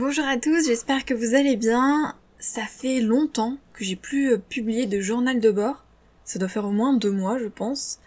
Bonjour 0.00 0.24
à 0.24 0.38
tous, 0.38 0.64
j'espère 0.64 1.04
que 1.04 1.12
vous 1.12 1.34
allez 1.34 1.56
bien. 1.56 2.14
Ça 2.38 2.62
fait 2.62 3.02
longtemps 3.02 3.58
que 3.74 3.84
j'ai 3.84 3.96
plus 3.96 4.32
euh, 4.32 4.38
publié 4.38 4.86
de 4.86 4.98
journal 4.98 5.40
de 5.40 5.50
bord. 5.50 5.84
Ça 6.24 6.38
doit 6.38 6.48
faire 6.48 6.64
au 6.64 6.70
moins 6.70 6.94
deux 6.94 7.10
mois, 7.10 7.38
je 7.38 7.48
pense. 7.48 8.00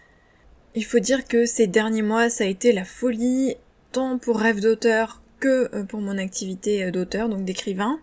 Il 0.74 0.84
faut 0.84 0.98
dire 0.98 1.24
que 1.28 1.46
ces 1.46 1.68
derniers 1.68 2.02
mois, 2.02 2.30
ça 2.30 2.42
a 2.42 2.48
été 2.48 2.72
la 2.72 2.84
folie, 2.84 3.54
tant 3.92 4.18
pour 4.18 4.40
rêve 4.40 4.58
d'auteur 4.58 5.22
que 5.38 5.72
euh, 5.72 5.84
pour 5.84 6.00
mon 6.00 6.18
activité 6.18 6.82
euh, 6.82 6.90
d'auteur, 6.90 7.28
donc 7.28 7.44
d'écrivain. 7.44 8.00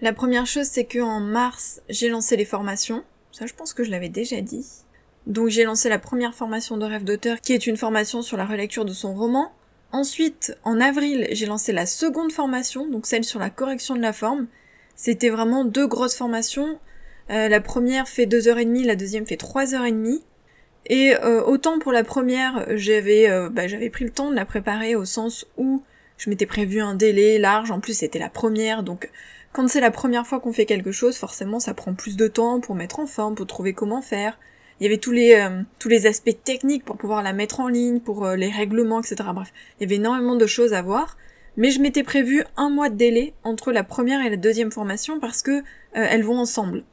La 0.00 0.14
première 0.14 0.46
chose, 0.46 0.66
c'est 0.66 0.86
que 0.86 1.00
en 1.00 1.20
mars, 1.20 1.82
j'ai 1.90 2.08
lancé 2.08 2.38
les 2.38 2.46
formations. 2.46 3.04
Ça, 3.32 3.44
je 3.44 3.52
pense 3.52 3.74
que 3.74 3.84
je 3.84 3.90
l'avais 3.90 4.08
déjà 4.08 4.40
dit. 4.40 4.66
Donc 5.26 5.48
j'ai 5.48 5.64
lancé 5.64 5.90
la 5.90 5.98
première 5.98 6.34
formation 6.34 6.78
de 6.78 6.86
rêve 6.86 7.04
d'auteur, 7.04 7.42
qui 7.42 7.52
est 7.52 7.66
une 7.66 7.76
formation 7.76 8.22
sur 8.22 8.38
la 8.38 8.46
relecture 8.46 8.86
de 8.86 8.94
son 8.94 9.12
roman. 9.12 9.52
Ensuite, 9.92 10.56
en 10.64 10.80
avril, 10.80 11.26
j'ai 11.32 11.46
lancé 11.46 11.72
la 11.72 11.86
seconde 11.86 12.30
formation, 12.30 12.88
donc 12.88 13.06
celle 13.06 13.24
sur 13.24 13.40
la 13.40 13.50
correction 13.50 13.96
de 13.96 14.00
la 14.00 14.12
forme. 14.12 14.46
C'était 14.94 15.30
vraiment 15.30 15.64
deux 15.64 15.86
grosses 15.86 16.14
formations. 16.14 16.78
Euh, 17.30 17.48
la 17.48 17.60
première 17.60 18.08
fait 18.08 18.26
2h30, 18.26 18.84
la 18.84 18.96
deuxième 18.96 19.26
fait 19.26 19.40
3h30. 19.40 20.20
Et 20.86 21.14
euh, 21.14 21.42
autant 21.42 21.78
pour 21.78 21.92
la 21.92 22.04
première, 22.04 22.66
j'avais 22.76 23.28
euh, 23.28 23.50
bah, 23.50 23.68
j'avais 23.68 23.90
pris 23.90 24.04
le 24.04 24.10
temps 24.10 24.30
de 24.30 24.36
la 24.36 24.44
préparer 24.44 24.94
au 24.94 25.04
sens 25.04 25.46
où 25.56 25.82
je 26.16 26.30
m'étais 26.30 26.46
prévu 26.46 26.80
un 26.80 26.94
délai 26.94 27.38
large, 27.38 27.70
en 27.70 27.80
plus 27.80 27.94
c'était 27.98 28.18
la 28.18 28.30
première, 28.30 28.82
donc 28.82 29.10
quand 29.52 29.68
c'est 29.68 29.80
la 29.80 29.90
première 29.90 30.26
fois 30.26 30.40
qu'on 30.40 30.52
fait 30.52 30.66
quelque 30.66 30.92
chose, 30.92 31.16
forcément 31.16 31.60
ça 31.60 31.74
prend 31.74 31.94
plus 31.94 32.16
de 32.16 32.28
temps 32.28 32.60
pour 32.60 32.74
mettre 32.74 33.00
en 33.00 33.06
forme, 33.06 33.34
pour 33.34 33.46
trouver 33.46 33.72
comment 33.72 34.02
faire. 34.02 34.38
Il 34.80 34.84
y 34.84 34.86
avait 34.86 34.98
tous 34.98 35.12
les 35.12 35.34
euh, 35.34 35.62
tous 35.78 35.88
les 35.88 36.06
aspects 36.06 36.36
techniques 36.42 36.84
pour 36.84 36.96
pouvoir 36.96 37.22
la 37.22 37.32
mettre 37.32 37.60
en 37.60 37.68
ligne, 37.68 38.00
pour 38.00 38.26
les 38.28 38.50
règlements, 38.50 39.00
etc. 39.00 39.16
Bref, 39.34 39.52
il 39.78 39.82
y 39.82 39.84
avait 39.84 39.96
énormément 39.96 40.36
de 40.36 40.46
choses 40.46 40.72
à 40.72 40.82
voir. 40.82 41.16
Mais 41.56 41.70
je 41.70 41.80
m'étais 41.80 42.02
prévu 42.02 42.44
un 42.56 42.70
mois 42.70 42.88
de 42.88 42.94
délai 42.94 43.34
entre 43.44 43.72
la 43.72 43.84
première 43.84 44.24
et 44.24 44.30
la 44.30 44.36
deuxième 44.36 44.70
formation 44.70 45.20
parce 45.20 45.42
que 45.42 45.62
elles 45.92 46.22
vont 46.22 46.38
ensemble. 46.38 46.84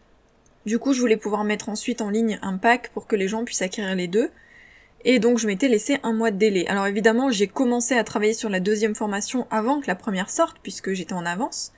Du 0.66 0.80
coup, 0.80 0.92
je 0.92 1.00
voulais 1.00 1.16
pouvoir 1.16 1.46
mettre 1.46 1.70
ensuite 1.70 2.02
en 2.02 2.10
ligne 2.10 2.40
un 2.42 2.58
pack 2.58 2.90
pour 2.90 3.08
que 3.08 3.16
les 3.16 3.30
gens 3.30 3.46
puissent 3.46 3.62
acquérir 3.62 3.96
les 3.96 4.10
deux. 4.10 4.30
Et 5.06 5.20
donc, 5.20 5.38
je 5.38 5.48
m'étais 5.48 5.70
laissé 5.70 5.98
un 6.04 6.12
mois 6.12 6.30
de 6.30 6.38
délai. 6.38 6.68
Alors 6.68 6.88
évidemment, 6.88 7.32
j'ai 7.32 7.48
commencé 7.48 7.96
à 7.96 8.04
travailler 8.04 8.34
sur 8.34 8.50
la 8.50 8.60
deuxième 8.60 8.94
formation 8.94 9.48
avant 9.50 9.80
que 9.80 9.88
la 9.88 9.96
première 9.96 10.30
sorte, 10.30 10.58
puisque 10.62 10.92
j'étais 10.92 11.14
en 11.14 11.26
avance. 11.26 11.72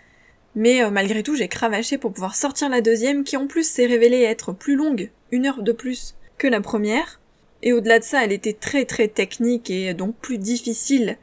Mais 0.56 0.84
euh, 0.84 0.92
malgré 0.92 1.24
tout, 1.24 1.36
j'ai 1.36 1.48
cravaché 1.48 1.98
pour 1.98 2.12
pouvoir 2.12 2.36
sortir 2.36 2.70
la 2.70 2.82
deuxième, 2.82 3.24
qui 3.24 3.38
en 3.38 3.48
plus 3.48 3.68
s'est 3.68 3.86
révélée 3.86 4.22
être 4.22 4.52
plus 4.54 4.76
longue, 4.76 5.12
une 5.32 5.46
heure 5.46 5.62
de 5.62 5.72
plus 5.72 6.16
que 6.38 6.48
la 6.48 6.62
première. 6.62 7.20
Et 7.62 7.74
au-delà 7.74 8.00
de 8.00 8.04
ça, 8.04 8.24
elle 8.24 8.32
était 8.32 8.54
très 8.54 8.86
très 8.86 9.08
technique 9.08 9.70
et 9.70 9.94
donc 9.94 10.16
plus 10.16 10.38
difficile 10.38 11.18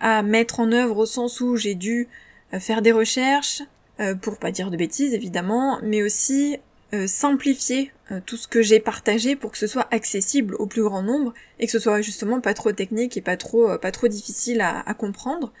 à 0.00 0.22
mettre 0.22 0.60
en 0.60 0.72
œuvre 0.72 0.98
au 0.98 1.06
sens 1.06 1.40
où 1.40 1.56
j'ai 1.56 1.74
dû 1.74 2.08
euh, 2.54 2.60
faire 2.60 2.82
des 2.82 2.92
recherches, 2.92 3.62
euh, 4.00 4.14
pour 4.14 4.38
pas 4.38 4.50
dire 4.50 4.70
de 4.70 4.76
bêtises 4.76 5.14
évidemment, 5.14 5.78
mais 5.82 6.02
aussi 6.02 6.58
euh, 6.94 7.08
simplifier 7.08 7.90
euh, 8.12 8.20
tout 8.24 8.36
ce 8.36 8.46
que 8.46 8.62
j'ai 8.62 8.78
partagé 8.78 9.34
pour 9.34 9.50
que 9.50 9.58
ce 9.58 9.66
soit 9.66 9.88
accessible 9.90 10.54
au 10.54 10.66
plus 10.66 10.82
grand 10.84 11.02
nombre 11.02 11.34
et 11.58 11.66
que 11.66 11.72
ce 11.72 11.80
soit 11.80 12.00
justement 12.00 12.40
pas 12.40 12.54
trop 12.54 12.70
technique 12.70 13.16
et 13.16 13.20
pas 13.20 13.36
trop 13.36 13.68
euh, 13.68 13.76
pas 13.76 13.90
trop 13.90 14.06
difficile 14.06 14.60
à, 14.60 14.94
comprendre. 14.94 15.52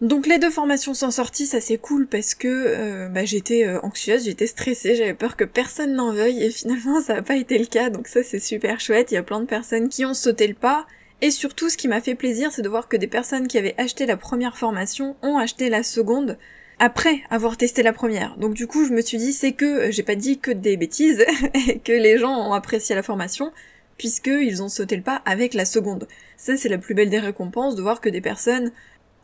Donc 0.00 0.28
les 0.28 0.38
deux 0.38 0.50
formations 0.50 0.94
sont 0.94 1.10
sorties, 1.10 1.46
ça 1.46 1.60
c'est 1.60 1.76
cool 1.76 2.06
parce 2.06 2.36
que 2.36 3.08
bah, 3.08 3.24
j'étais 3.24 3.66
anxieuse, 3.82 4.24
j'étais 4.26 4.46
stressée, 4.46 4.94
j'avais 4.94 5.14
peur 5.14 5.36
que 5.36 5.42
personne 5.42 5.94
n'en 5.94 6.12
veuille 6.12 6.44
et 6.44 6.50
finalement 6.52 7.00
ça 7.00 7.14
n'a 7.14 7.22
pas 7.22 7.34
été 7.34 7.58
le 7.58 7.66
cas 7.66 7.90
donc 7.90 8.06
ça 8.06 8.22
c'est 8.22 8.38
super 8.38 8.78
chouette, 8.78 9.10
il 9.10 9.14
y 9.14 9.18
a 9.18 9.24
plein 9.24 9.40
de 9.40 9.46
personnes 9.46 9.88
qui 9.88 10.04
ont 10.04 10.14
sauté 10.14 10.46
le 10.46 10.54
pas 10.54 10.86
et 11.20 11.32
surtout 11.32 11.68
ce 11.68 11.76
qui 11.76 11.88
m'a 11.88 12.00
fait 12.00 12.14
plaisir 12.14 12.52
c'est 12.52 12.62
de 12.62 12.68
voir 12.68 12.86
que 12.86 12.96
des 12.96 13.08
personnes 13.08 13.48
qui 13.48 13.58
avaient 13.58 13.74
acheté 13.76 14.06
la 14.06 14.16
première 14.16 14.56
formation 14.56 15.16
ont 15.22 15.36
acheté 15.36 15.68
la 15.68 15.82
seconde 15.82 16.38
après 16.78 17.22
avoir 17.30 17.56
testé 17.56 17.82
la 17.82 17.92
première. 17.92 18.36
Donc 18.36 18.54
du 18.54 18.66
coup, 18.66 18.84
je 18.84 18.92
me 18.92 19.00
suis 19.00 19.18
dit, 19.18 19.32
c'est 19.32 19.52
que 19.52 19.64
euh, 19.64 19.90
j'ai 19.90 20.02
pas 20.02 20.14
dit 20.14 20.38
que 20.38 20.50
des 20.50 20.76
bêtises, 20.76 21.24
et 21.68 21.78
que 21.78 21.92
les 21.92 22.18
gens 22.18 22.48
ont 22.48 22.52
apprécié 22.52 22.94
la 22.94 23.02
formation, 23.02 23.52
puisqu'ils 23.96 24.62
ont 24.62 24.68
sauté 24.68 24.96
le 24.96 25.02
pas 25.02 25.22
avec 25.24 25.54
la 25.54 25.64
seconde. 25.64 26.06
Ça, 26.36 26.56
c'est 26.56 26.68
la 26.68 26.78
plus 26.78 26.94
belle 26.94 27.10
des 27.10 27.18
récompenses, 27.18 27.74
de 27.74 27.82
voir 27.82 28.00
que 28.00 28.08
des 28.08 28.20
personnes 28.20 28.72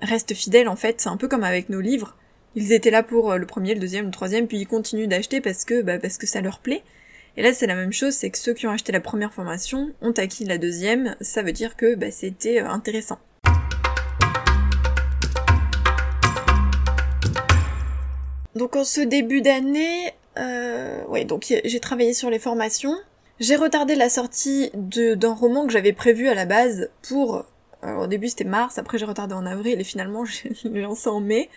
restent 0.00 0.34
fidèles, 0.34 0.68
en 0.68 0.76
fait, 0.76 1.00
c'est 1.00 1.08
un 1.08 1.16
peu 1.16 1.28
comme 1.28 1.44
avec 1.44 1.68
nos 1.68 1.80
livres. 1.80 2.16
Ils 2.56 2.72
étaient 2.72 2.90
là 2.90 3.02
pour 3.02 3.32
euh, 3.32 3.36
le 3.36 3.46
premier, 3.46 3.74
le 3.74 3.80
deuxième, 3.80 4.06
le 4.06 4.10
troisième, 4.10 4.46
puis 4.46 4.58
ils 4.58 4.66
continuent 4.66 5.08
d'acheter 5.08 5.40
parce 5.40 5.64
que, 5.64 5.82
bah, 5.82 5.98
parce 5.98 6.18
que 6.18 6.26
ça 6.26 6.40
leur 6.40 6.60
plaît. 6.60 6.82
Et 7.36 7.42
là, 7.42 7.52
c'est 7.52 7.66
la 7.66 7.74
même 7.74 7.92
chose, 7.92 8.14
c'est 8.14 8.30
que 8.30 8.38
ceux 8.38 8.54
qui 8.54 8.66
ont 8.68 8.70
acheté 8.70 8.92
la 8.92 9.00
première 9.00 9.32
formation 9.32 9.92
ont 10.00 10.12
acquis 10.12 10.44
la 10.44 10.56
deuxième, 10.56 11.16
ça 11.20 11.42
veut 11.42 11.52
dire 11.52 11.76
que 11.76 11.96
bah, 11.96 12.12
c'était 12.12 12.60
euh, 12.60 12.68
intéressant. 12.68 13.18
Donc 18.54 18.76
en 18.76 18.84
ce 18.84 19.00
début 19.00 19.42
d'année, 19.42 20.12
euh, 20.38 21.04
ouais, 21.06 21.24
donc 21.24 21.52
j'ai 21.64 21.80
travaillé 21.80 22.14
sur 22.14 22.30
les 22.30 22.38
formations. 22.38 22.94
J'ai 23.40 23.56
retardé 23.56 23.96
la 23.96 24.08
sortie 24.08 24.70
d'un 24.74 25.34
roman 25.34 25.66
que 25.66 25.72
j'avais 25.72 25.92
prévu 25.92 26.28
à 26.28 26.34
la 26.34 26.46
base 26.46 26.88
pour... 27.02 27.46
au 27.98 28.06
début 28.06 28.28
c'était 28.28 28.44
mars, 28.44 28.78
après 28.78 28.98
j'ai 28.98 29.04
retardé 29.04 29.34
en 29.34 29.46
avril 29.46 29.80
et 29.80 29.84
finalement 29.84 30.24
j'ai 30.24 30.50
lancé 30.80 31.08
en 31.08 31.20
mai 31.20 31.50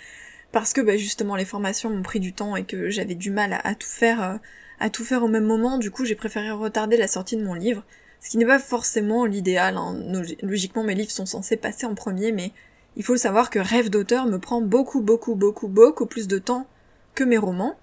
parce 0.51 0.73
que 0.73 0.81
bah, 0.81 0.97
justement 0.97 1.35
les 1.35 1.45
formations 1.45 1.89
m'ont 1.89 2.03
pris 2.03 2.19
du 2.19 2.33
temps 2.33 2.55
et 2.55 2.63
que 2.63 2.89
j'avais 2.89 3.15
du 3.15 3.31
mal 3.31 3.59
à, 3.63 3.75
tout 3.75 3.87
faire 3.87 4.23
euh, 4.23 4.37
à 4.79 4.89
tout 4.89 5.03
faire 5.03 5.23
au 5.23 5.27
même 5.27 5.45
moment. 5.45 5.77
Du 5.77 5.91
coup 5.91 6.05
j'ai 6.05 6.15
préféré 6.15 6.51
retarder 6.51 6.97
la 6.97 7.07
sortie 7.07 7.35
de 7.35 7.43
mon 7.43 7.53
livre, 7.53 7.83
ce 8.21 8.29
qui 8.29 8.37
n'est 8.37 8.45
pas 8.45 8.59
forcément 8.59 9.25
l'idéal. 9.25 9.77
Hein. 9.77 10.01
Logiquement 10.41 10.83
mes 10.83 10.95
livres 10.95 11.11
sont 11.11 11.25
censés 11.25 11.57
passer 11.57 11.85
en 11.85 11.95
premier, 11.95 12.31
mais 12.31 12.51
il 12.95 13.03
faut 13.03 13.17
savoir 13.17 13.49
que 13.49 13.59
Rêve 13.59 13.89
d'auteur 13.89 14.25
me 14.25 14.39
prend 14.39 14.61
beaucoup 14.61 15.01
beaucoup 15.01 15.35
beaucoup 15.35 15.67
beaucoup 15.67 16.05
plus 16.05 16.27
de 16.27 16.39
temps 16.39 16.67
que 17.15 17.23
mes 17.23 17.37
romans. 17.37 17.75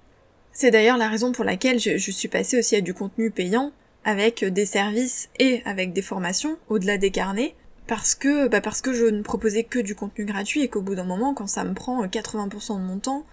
C'est 0.53 0.71
d'ailleurs 0.71 0.97
la 0.97 1.09
raison 1.09 1.33
pour 1.33 1.45
laquelle 1.45 1.81
je, 1.81 2.11
suis 2.13 2.29
passée 2.29 2.59
aussi 2.59 2.77
à 2.77 2.81
du 2.81 2.95
contenu 2.95 3.33
payant, 3.33 3.73
avec 4.05 4.45
des 4.45 4.67
services 4.67 5.29
et 5.41 5.63
avec 5.65 5.93
des 5.93 6.03
formations, 6.03 6.57
au-delà 6.69 6.97
des 6.97 7.11
carnets, 7.11 7.57
parce 7.87 8.15
que, 8.15 8.49
bah 8.49 8.63
parce 8.63 8.81
que 8.81 8.95
je 8.95 9.05
ne 9.05 9.23
proposais 9.23 9.65
que 9.65 9.79
du 9.79 9.95
contenu 9.95 10.25
gratuit 10.25 10.63
et 10.63 10.69
qu'au 10.69 10.81
bout 10.81 10.95
d'un 10.95 11.05
moment, 11.05 11.35
quand 11.35 11.47
ça 11.47 11.65
me 11.65 11.75
prend 11.75 12.05
80% 12.05 12.79
de 12.79 12.85
mon 12.85 12.99
temps, 12.99 13.27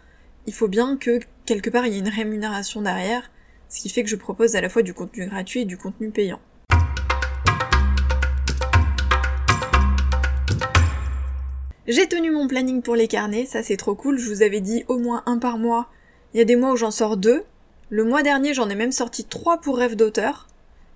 il 0.46 0.54
faut 0.54 0.68
bien 0.68 0.98
que 0.98 1.20
quelque 1.46 1.70
part 1.70 1.86
il 1.86 1.94
y 1.94 1.96
ait 1.96 2.00
une 2.00 2.10
rémunération 2.10 2.82
derrière, 2.82 3.32
ce 3.70 3.80
qui 3.80 3.90
fait 3.90 4.04
que 4.04 4.10
je 4.10 4.18
propose 4.18 4.56
à 4.56 4.62
la 4.62 4.68
fois 4.68 4.82
du 4.82 4.94
contenu 4.94 5.28
gratuit 5.28 5.62
et 5.62 5.66
du 5.66 5.78
contenu 5.78 6.10
payant. 6.10 6.42
J'ai 11.88 12.08
tenu 12.08 12.32
mon 12.32 12.48
planning 12.48 12.82
pour 12.82 12.96
les 12.96 13.08
carnets, 13.08 13.46
ça 13.46 13.64
c'est 13.64 13.78
trop 13.78 13.96
cool, 13.96 14.18
je 14.18 14.30
vous 14.30 14.44
avais 14.44 14.62
dit 14.62 14.84
au 14.90 14.98
moins 14.98 15.24
un 15.26 15.38
par 15.38 15.58
mois. 15.58 15.90
Il 16.34 16.38
y 16.38 16.42
a 16.42 16.46
des 16.46 16.56
mois 16.56 16.74
où 16.74 16.78
j'en 16.78 16.92
sors 16.92 17.18
deux. 17.18 17.44
Le 17.90 18.04
mois 18.04 18.22
dernier 18.22 18.54
j'en 18.54 18.70
ai 18.70 18.76
même 18.76 18.92
sorti 18.92 19.24
trois 19.24 19.60
pour 19.60 19.78
rêve 19.78 19.96
d'auteur, 19.96 20.48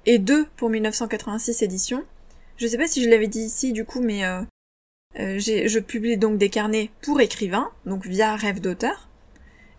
et 0.05 0.19
deux 0.19 0.45
pour 0.57 0.69
1986 0.69 1.61
édition. 1.61 2.03
Je 2.57 2.67
sais 2.67 2.77
pas 2.77 2.87
si 2.87 3.03
je 3.03 3.09
l'avais 3.09 3.27
dit 3.27 3.41
ici 3.41 3.73
du 3.73 3.83
coup, 3.83 4.01
mais 4.01 4.25
euh, 4.25 4.41
euh 5.19 5.39
je 5.39 5.79
publie 5.79 6.17
donc 6.17 6.37
des 6.37 6.49
carnets 6.49 6.89
pour 7.01 7.19
écrivains, 7.19 7.69
donc 7.85 8.05
via 8.05 8.35
rêve 8.35 8.61
d'auteur. 8.61 9.09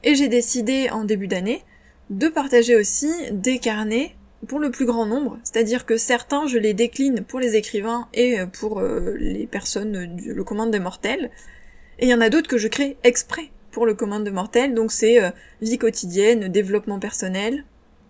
Et 0.05 0.15
j'ai 0.15 0.29
décidé 0.29 0.91
en 0.91 1.05
début 1.05 1.27
d'année 1.27 1.63
de 2.11 2.29
partager 2.29 2.77
aussi 2.77 3.11
des 3.33 3.59
carnets 3.59 4.15
pour 4.47 4.59
le 4.61 4.71
plus 4.71 4.85
grand 4.85 5.07
nombre, 5.07 5.39
c'est-à-dire 5.43 5.87
que 5.87 5.97
certains 5.97 6.47
je 6.47 6.59
les 6.59 6.75
décline 6.75 7.23
pour 7.23 7.41
les 7.41 7.57
écrivains 7.57 8.07
et 8.13 8.37
pour 8.53 8.79
euh, 8.79 9.17
les 9.19 9.47
personnes 9.47 10.15
du 10.15 10.35
le 10.35 10.45
commun 10.45 10.67
des 10.67 10.79
mortels, 10.79 11.31
et 11.99 12.05
il 12.05 12.11
y 12.11 12.15
en 12.15 12.21
a 12.21 12.29
d'autres 12.29 12.49
que 12.49 12.59
je 12.59 12.69
crée 12.69 12.99
exprès 13.03 13.51
pour 13.71 13.87
le 13.87 13.95
commun 13.95 14.21
de 14.21 14.31
mortels, 14.31 14.75
donc 14.75 14.93
c'est 14.93 15.19
vie 15.63 15.79
quotidienne, 15.79 16.49
développement 16.49 17.01
personnel. 17.01 17.65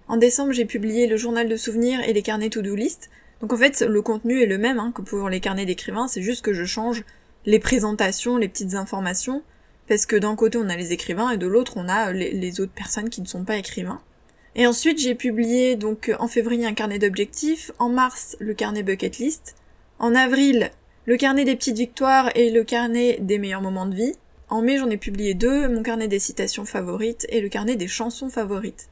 En 0.09 0.17
décembre 0.17 0.53
j'ai 0.53 0.65
publié 0.65 1.07
le 1.07 1.17
journal 1.17 1.49
de 1.49 1.57
souvenirs 1.57 2.01
et 2.07 2.13
les 2.13 2.23
carnets 2.23 2.51
to-do 2.51 2.75
list, 2.75 3.09
donc 3.47 3.53
en 3.53 3.63
fait 3.63 3.81
le 3.83 4.03
contenu 4.03 4.43
est 4.43 4.47
le 4.47 4.59
même 4.59 4.81
hein, 4.81 4.91
que 4.93 5.03
pour 5.03 5.29
les 5.29 5.39
carnets 5.39 5.67
d'écrivains, 5.67 6.09
c'est 6.09 6.21
juste 6.21 6.45
que 6.45 6.53
je 6.53 6.65
change 6.65 7.05
les 7.45 7.61
présentations, 7.61 8.39
les 8.39 8.49
petites 8.49 8.75
informations, 8.75 9.45
parce 9.87 10.05
que 10.05 10.17
d'un 10.17 10.35
côté 10.35 10.59
on 10.59 10.69
a 10.69 10.75
les 10.75 10.93
écrivains 10.93 11.31
et 11.31 11.37
de 11.37 11.47
l'autre 11.47 11.75
on 11.77 11.89
a 11.89 12.11
les 12.11 12.61
autres 12.61 12.73
personnes 12.73 13.09
qui 13.09 13.21
ne 13.21 13.27
sont 13.27 13.45
pas 13.45 13.57
écrivains. 13.57 14.01
Et 14.57 14.67
ensuite, 14.67 14.99
j'ai 14.99 15.15
publié 15.15 15.77
donc 15.77 16.11
en 16.19 16.27
février 16.27 16.67
un 16.67 16.73
carnet 16.73 16.99
d'objectifs, 16.99 17.71
en 17.79 17.89
mars 17.89 18.37
le 18.41 18.53
carnet 18.53 18.83
bucket 18.83 19.19
list, 19.19 19.55
en 20.01 20.17
avril 20.17 20.73
le 21.05 21.17
carnet 21.17 21.45
des 21.45 21.55
petites 21.55 21.79
victoires 21.79 22.33
et 22.35 22.51
le 22.51 22.65
carnet 22.65 23.19
des 23.21 23.39
meilleurs 23.39 23.63
moments 23.63 23.87
de 23.87 23.95
vie. 23.95 24.15
En 24.49 24.61
mai, 24.61 24.77
j'en 24.79 24.91
ai 24.91 24.97
publié 24.97 25.35
deux, 25.35 25.69
mon 25.69 25.85
carnet 25.85 26.09
des 26.09 26.19
citations 26.19 26.65
favorites 26.65 27.29
et 27.29 27.41
le 27.41 27.49
carnet 27.49 27.77
des 27.77 27.87
chansons 27.87 28.29
favorites. 28.29 28.89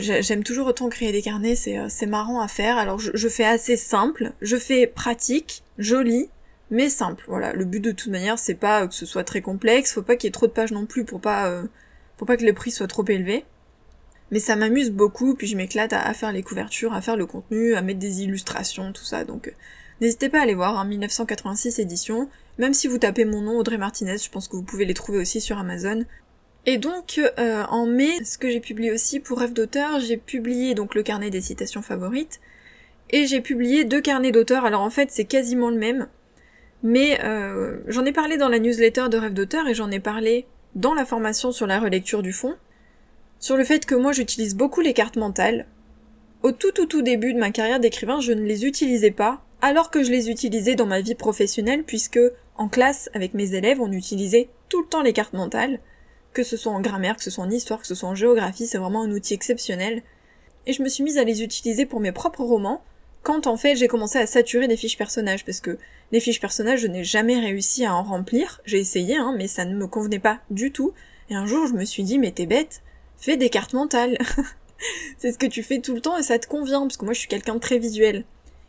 J'aime 0.00 0.44
toujours 0.44 0.68
autant 0.68 0.88
créer 0.88 1.10
des 1.10 1.22
carnets, 1.22 1.56
c'est 1.56 1.76
euh, 1.76 2.06
marrant 2.06 2.40
à 2.40 2.46
faire. 2.46 2.78
Alors 2.78 3.00
je, 3.00 3.28
fais 3.28 3.44
assez 3.44 3.76
simple, 3.76 4.32
je 4.40 4.56
fais 4.56 4.86
pratique, 4.86 5.64
joli, 5.76 6.28
mais 6.70 6.88
simple. 6.88 7.24
Voilà, 7.26 7.52
le 7.52 7.64
but 7.64 7.80
de 7.80 7.90
toute 7.90 8.12
manière, 8.12 8.38
c'est 8.38 8.54
pas 8.54 8.86
que 8.86 8.94
ce 8.94 9.06
soit 9.06 9.24
très 9.24 9.40
complexe, 9.40 9.92
faut 9.92 10.02
pas 10.02 10.14
qu'il 10.14 10.28
y 10.28 10.30
ait 10.30 10.32
trop 10.32 10.46
de 10.46 10.52
pages 10.52 10.70
non 10.70 10.86
plus 10.86 11.04
pour 11.04 11.20
pas 11.20 11.48
euh, 11.48 11.64
pour 12.16 12.28
pas 12.28 12.36
que 12.36 12.44
le 12.44 12.52
prix 12.52 12.70
soit 12.70 12.86
trop 12.86 13.04
élevé. 13.08 13.44
Mais 14.30 14.38
ça 14.38 14.54
m'amuse 14.54 14.90
beaucoup, 14.90 15.34
puis 15.34 15.48
je 15.48 15.56
m'éclate 15.56 15.92
à, 15.92 16.12
faire 16.14 16.32
les 16.32 16.42
couvertures, 16.42 16.92
à 16.92 17.00
faire 17.00 17.16
le 17.16 17.26
contenu, 17.26 17.74
à 17.74 17.82
mettre 17.82 17.98
des 17.98 18.22
illustrations, 18.22 18.92
tout 18.92 19.04
ça. 19.04 19.24
Donc, 19.24 19.52
N'hésitez 20.00 20.28
pas 20.28 20.38
à 20.38 20.42
aller 20.42 20.54
voir, 20.54 20.84
1986 20.84 21.78
hein, 21.78 21.82
édition. 21.82 22.28
Même 22.58 22.72
si 22.72 22.86
vous 22.86 22.98
tapez 22.98 23.24
mon 23.24 23.40
nom 23.40 23.58
Audrey 23.58 23.78
Martinez, 23.78 24.18
je 24.18 24.30
pense 24.30 24.46
que 24.46 24.54
vous 24.54 24.62
pouvez 24.62 24.84
les 24.84 24.94
trouver 24.94 25.18
aussi 25.18 25.40
sur 25.40 25.58
Amazon. 25.58 26.04
Et 26.66 26.76
donc 26.76 27.20
euh, 27.38 27.64
en 27.68 27.86
mai, 27.86 28.24
ce 28.24 28.36
que 28.38 28.50
j'ai 28.50 28.60
publié 28.60 28.92
aussi 28.92 29.20
pour 29.20 29.38
Rêve 29.38 29.52
d'auteur, 29.52 30.00
j'ai 30.00 30.16
publié 30.16 30.74
donc 30.74 30.94
le 30.94 31.02
carnet 31.02 31.30
des 31.30 31.40
citations 31.40 31.82
favorites 31.82 32.40
et 33.10 33.26
j'ai 33.26 33.40
publié 33.40 33.84
deux 33.84 34.00
carnets 34.00 34.32
d'auteur. 34.32 34.64
Alors 34.64 34.82
en 34.82 34.90
fait 34.90 35.10
c'est 35.10 35.24
quasiment 35.24 35.70
le 35.70 35.78
même, 35.78 36.08
mais 36.82 37.18
euh, 37.24 37.78
j'en 37.86 38.04
ai 38.04 38.12
parlé 38.12 38.36
dans 38.36 38.48
la 38.48 38.58
newsletter 38.58 39.06
de 39.10 39.16
Rêve 39.16 39.34
d'auteur 39.34 39.66
et 39.66 39.74
j'en 39.74 39.90
ai 39.90 40.00
parlé 40.00 40.46
dans 40.74 40.94
la 40.94 41.06
formation 41.06 41.52
sur 41.52 41.66
la 41.66 41.80
relecture 41.80 42.22
du 42.22 42.32
fond, 42.32 42.54
sur 43.38 43.56
le 43.56 43.64
fait 43.64 43.86
que 43.86 43.94
moi 43.94 44.12
j'utilise 44.12 44.54
beaucoup 44.54 44.80
les 44.80 44.94
cartes 44.94 45.16
mentales. 45.16 45.66
Au 46.42 46.52
tout 46.52 46.70
tout 46.72 46.86
tout 46.86 47.02
début 47.02 47.32
de 47.32 47.38
ma 47.38 47.50
carrière 47.50 47.80
d'écrivain, 47.80 48.20
je 48.20 48.32
ne 48.32 48.42
les 48.42 48.66
utilisais 48.66 49.10
pas, 49.10 49.42
alors 49.62 49.90
que 49.90 50.04
je 50.04 50.10
les 50.10 50.30
utilisais 50.30 50.74
dans 50.74 50.86
ma 50.86 51.00
vie 51.00 51.14
professionnelle, 51.14 51.82
puisque 51.82 52.20
en 52.56 52.68
classe 52.68 53.08
avec 53.14 53.34
mes 53.34 53.54
élèves 53.54 53.80
on 53.80 53.90
utilisait 53.90 54.50
tout 54.68 54.82
le 54.82 54.88
temps 54.88 55.02
les 55.02 55.12
cartes 55.14 55.32
mentales 55.32 55.80
que 56.32 56.42
ce 56.42 56.56
soit 56.56 56.72
en 56.72 56.80
grammaire, 56.80 57.16
que 57.16 57.22
ce 57.22 57.30
soit 57.30 57.44
en 57.44 57.50
histoire, 57.50 57.80
que 57.80 57.86
ce 57.86 57.94
soit 57.94 58.08
en 58.08 58.14
géographie, 58.14 58.66
c'est 58.66 58.78
vraiment 58.78 59.02
un 59.02 59.10
outil 59.10 59.34
exceptionnel. 59.34 60.02
Et 60.66 60.72
je 60.72 60.82
me 60.82 60.88
suis 60.88 61.02
mise 61.02 61.18
à 61.18 61.24
les 61.24 61.42
utiliser 61.42 61.86
pour 61.86 62.00
mes 62.00 62.12
propres 62.12 62.44
romans, 62.44 62.82
quand 63.22 63.46
en 63.46 63.56
fait 63.56 63.76
j'ai 63.76 63.88
commencé 63.88 64.18
à 64.18 64.26
saturer 64.26 64.68
des 64.68 64.76
fiches 64.76 64.98
personnages, 64.98 65.44
parce 65.44 65.60
que 65.60 65.78
les 66.12 66.20
fiches 66.20 66.40
personnages, 66.40 66.80
je 66.80 66.86
n'ai 66.86 67.04
jamais 67.04 67.38
réussi 67.38 67.84
à 67.84 67.94
en 67.94 68.02
remplir, 68.02 68.60
j'ai 68.64 68.78
essayé, 68.78 69.16
hein, 69.16 69.34
mais 69.36 69.48
ça 69.48 69.64
ne 69.64 69.74
me 69.74 69.86
convenait 69.86 70.18
pas 70.18 70.40
du 70.50 70.72
tout, 70.72 70.92
et 71.30 71.34
un 71.34 71.46
jour 71.46 71.66
je 71.66 71.74
me 71.74 71.84
suis 71.84 72.04
dit, 72.04 72.18
mais 72.18 72.30
t'es 72.30 72.46
bête, 72.46 72.82
fais 73.18 73.36
des 73.36 73.50
cartes 73.50 73.72
mentales. 73.72 74.18
c'est 75.18 75.32
ce 75.32 75.38
que 75.38 75.46
tu 75.46 75.62
fais 75.62 75.80
tout 75.80 75.94
le 75.94 76.00
temps 76.00 76.16
et 76.16 76.22
ça 76.22 76.38
te 76.38 76.46
convient, 76.46 76.82
parce 76.82 76.96
que 76.96 77.04
moi 77.04 77.14
je 77.14 77.20
suis 77.20 77.28
quelqu'un 77.28 77.54
de 77.54 77.60
très 77.60 77.78
visuel. 77.78 78.24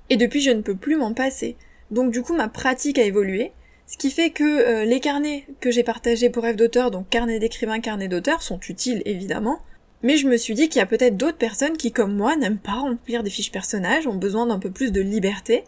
Et 0.10 0.18
depuis 0.18 0.42
je 0.42 0.52
ne 0.52 0.62
peux 0.62 0.76
plus 0.76 0.98
m'en 0.98 1.14
passer. 1.14 1.56
Donc 1.92 2.12
du 2.12 2.22
coup 2.22 2.36
ma 2.36 2.50
pratique 2.50 3.00
a 3.00 3.04
évolué, 3.04 3.52
ce 3.90 3.98
qui 3.98 4.12
fait 4.12 4.30
que 4.30 4.44
euh, 4.44 4.86
les 4.86 5.00
carnets 5.00 5.46
que 5.62 5.72
j'ai 5.72 5.82
partagés 5.82 6.30
pour 6.30 6.44
rêve 6.44 6.56
d'auteur, 6.56 6.92
donc 6.92 7.10
carnet 7.10 7.40
d'écrivain, 7.40 7.80
carnet 7.80 8.08
d'auteur, 8.08 8.44
sont 8.44 8.60
utiles 8.70 9.02
évidemment, 9.06 9.62
mais 10.04 10.16
je 10.16 10.28
me 10.28 10.38
suis 10.38 10.54
dit 10.54 10.70
qu'il 10.70 10.78
y 10.78 10.84
a 10.84 10.86
peut-être 10.86 11.18
d'autres 11.18 11.40
personnes 11.40 11.76
qui, 11.76 11.92
comme 11.92 12.16
moi, 12.16 12.36
n'aiment 12.36 12.60
pas 12.60 12.74
remplir 12.74 13.24
des 13.24 13.32
fiches 13.32 13.52
personnages, 13.52 14.06
ont 14.06 14.14
besoin 14.14 14.46
d'un 14.46 14.60
peu 14.60 14.70
plus 14.70 14.92
de 14.92 15.02
liberté. 15.02 15.64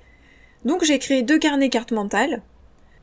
Donc 0.66 0.84
j'ai 0.84 1.00
créé 1.00 1.24
deux 1.24 1.40
carnets 1.40 1.70
cartes 1.70 1.92
mentales. 1.92 2.44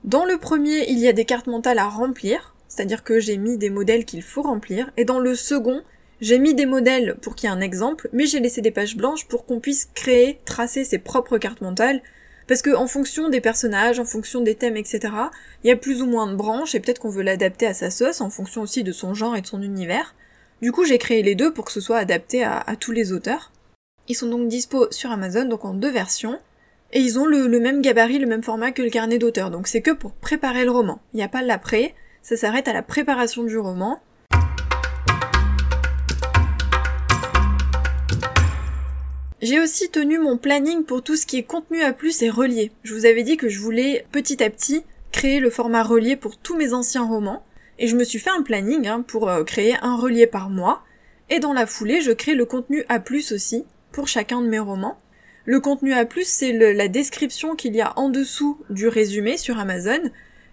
Dans 0.05 0.25
le 0.25 0.39
premier, 0.39 0.89
il 0.89 1.01
y 1.01 1.09
a 1.09 1.13
des 1.13 1.25
cartes 1.25 1.49
mentales 1.49 1.81
à 1.81 1.89
remplir, 1.89 2.55
c'est-à-dire 2.69 3.03
que 3.03 3.19
j'ai 3.19 3.39
mis 3.39 3.59
des 3.59 3.71
modèles 3.71 4.05
qu'il 4.05 4.23
faut 4.23 4.43
remplir, 4.43 4.93
et 4.97 5.05
dans 5.05 5.19
le 5.19 5.35
second, 5.35 5.83
j'ai 6.21 6.39
mis 6.39 6.55
des 6.55 6.67
modèles 6.67 7.17
pour 7.23 7.35
qu'il 7.35 7.49
y 7.49 7.53
ait 7.53 7.57
un 7.57 7.61
exemple, 7.61 8.09
mais 8.13 8.27
j'ai 8.27 8.39
laissé 8.39 8.61
des 8.61 8.71
pages 8.71 8.97
blanches 8.97 9.27
pour 9.27 9.47
qu'on 9.47 9.59
puisse 9.59 9.91
créer, 9.97 10.39
tracer 10.45 10.85
ses 10.85 10.99
propres 10.99 11.39
cartes 11.39 11.61
mentales, 11.61 12.03
parce 12.49 12.63
que 12.63 12.75
en 12.75 12.87
fonction 12.87 13.29
des 13.29 13.43
personnages, 13.43 14.01
en 14.01 14.07
fonction 14.07 14.41
des 14.41 14.55
thèmes, 14.55 14.79
etc., 14.79 15.13
il 15.63 15.69
y 15.69 15.71
a 15.71 15.77
plus 15.77 16.03
ou 16.03 16.07
moins 16.07 16.27
de 16.27 16.35
branches 16.35 16.75
et 16.75 16.81
peut-être 16.81 16.99
qu'on 16.99 17.11
veut 17.11 17.23
l'adapter 17.23 17.67
à 17.67 17.75
sa 17.75 17.91
sauce 17.91 18.23
en 18.23 18.31
fonction 18.31 18.63
aussi 18.63 18.83
de 18.83 18.91
son 18.91 19.13
genre 19.15 19.37
et 19.37 19.43
de 19.43 19.47
son 19.47 19.63
univers. 19.63 20.15
Du 20.63 20.73
coup, 20.73 20.85
j'ai 20.85 20.99
créé 20.99 21.23
les 21.23 21.35
deux 21.35 21.53
pour 21.53 21.67
que 21.67 21.73
ce 21.73 21.81
soit 21.81 21.99
adapté 21.99 22.43
à, 22.43 22.65
tous 22.81 22.91
les 22.91 23.13
auteurs. 23.13 23.53
Ils 24.09 24.17
sont 24.17 24.29
donc 24.29 24.49
dispo 24.49 24.91
sur 24.91 25.13
Amazon, 25.13 25.45
donc 25.45 25.67
en 25.67 25.75
deux 25.75 25.91
versions. 25.91 26.41
Et 26.93 27.01
ils 27.01 27.19
ont 27.19 27.27
le, 27.27 27.47
même 27.61 27.83
gabarit, 27.83 28.19
le 28.19 28.27
même 28.27 28.43
format 28.43 28.73
que 28.73 28.81
le 28.81 28.89
carnet 28.89 29.19
d'auteur. 29.19 29.51
Donc 29.51 29.69
c'est 29.69 29.83
que 29.83 29.91
pour 29.91 30.13
préparer 30.13 30.65
le 30.65 30.71
roman. 30.71 31.01
Il 31.13 31.19
n'y 31.19 31.23
a 31.23 31.29
pas 31.29 31.43
l'après, 31.43 31.95
ça 32.23 32.39
s'arrête 32.39 32.67
à 32.67 32.73
la 32.73 32.83
préparation 32.83 33.45
du 33.45 33.59
roman. 33.59 34.01
J'ai 39.41 39.61
aussi 39.61 39.89
tenu 39.89 40.19
mon 40.19 40.37
planning 40.37 40.83
pour 40.83 41.01
tout 41.01 41.15
ce 41.15 41.25
qui 41.25 41.37
est 41.37 41.45
contenu 41.45 41.83
à 41.83 41.93
plus 41.93 42.23
et 42.23 42.31
relié. 42.31 42.73
Je 42.83 42.93
vous 42.93 43.07
avais 43.07 43.23
dit 43.23 43.37
que 43.37 43.49
je 43.49 43.61
voulais 43.61 44.05
petit 44.11 44.43
à 44.43 44.51
petit 44.51 44.83
créer 45.13 45.39
le 45.39 45.49
format 45.49 45.85
relié 45.85 46.17
pour 46.17 46.37
tous 46.39 46.57
mes 46.57 46.73
anciens 46.73 47.05
romans, 47.05 47.45
et 47.79 47.87
je 47.87 47.95
me 47.95 48.03
suis 48.03 48.19
fait 48.19 48.31
un 48.31 48.43
planning 48.43 48.89
hein, 48.89 49.05
pour 49.07 49.29
euh, 49.29 49.45
créer 49.45 49.77
un 49.81 49.95
relié 49.95 50.27
par 50.27 50.51
mois, 50.51 50.83
et 51.31 51.39
dans 51.39 51.53
la 51.53 51.67
foulée 51.67 52.01
je 52.01 52.11
crée 52.11 52.35
le 52.35 52.47
contenu 52.47 52.85
à 52.89 52.99
plus 52.99 53.31
aussi, 53.31 53.65
pour 53.93 54.09
chacun 54.09 54.43
de 54.43 54.49
mes 54.49 54.59
romans. 54.59 54.99
Le 55.45 55.61
contenu 55.61 55.93
à 55.93 56.05
plus, 56.05 56.27
c'est 56.27 56.53
la 56.53 56.89
description 56.89 57.55
qu'il 57.55 57.77
y 57.77 57.81
a 57.81 57.97
en 57.97 58.11
dessous 58.11 58.59
du 58.71 58.89
résumé 58.89 59.37
sur 59.37 59.61
Amazon, 59.61 60.03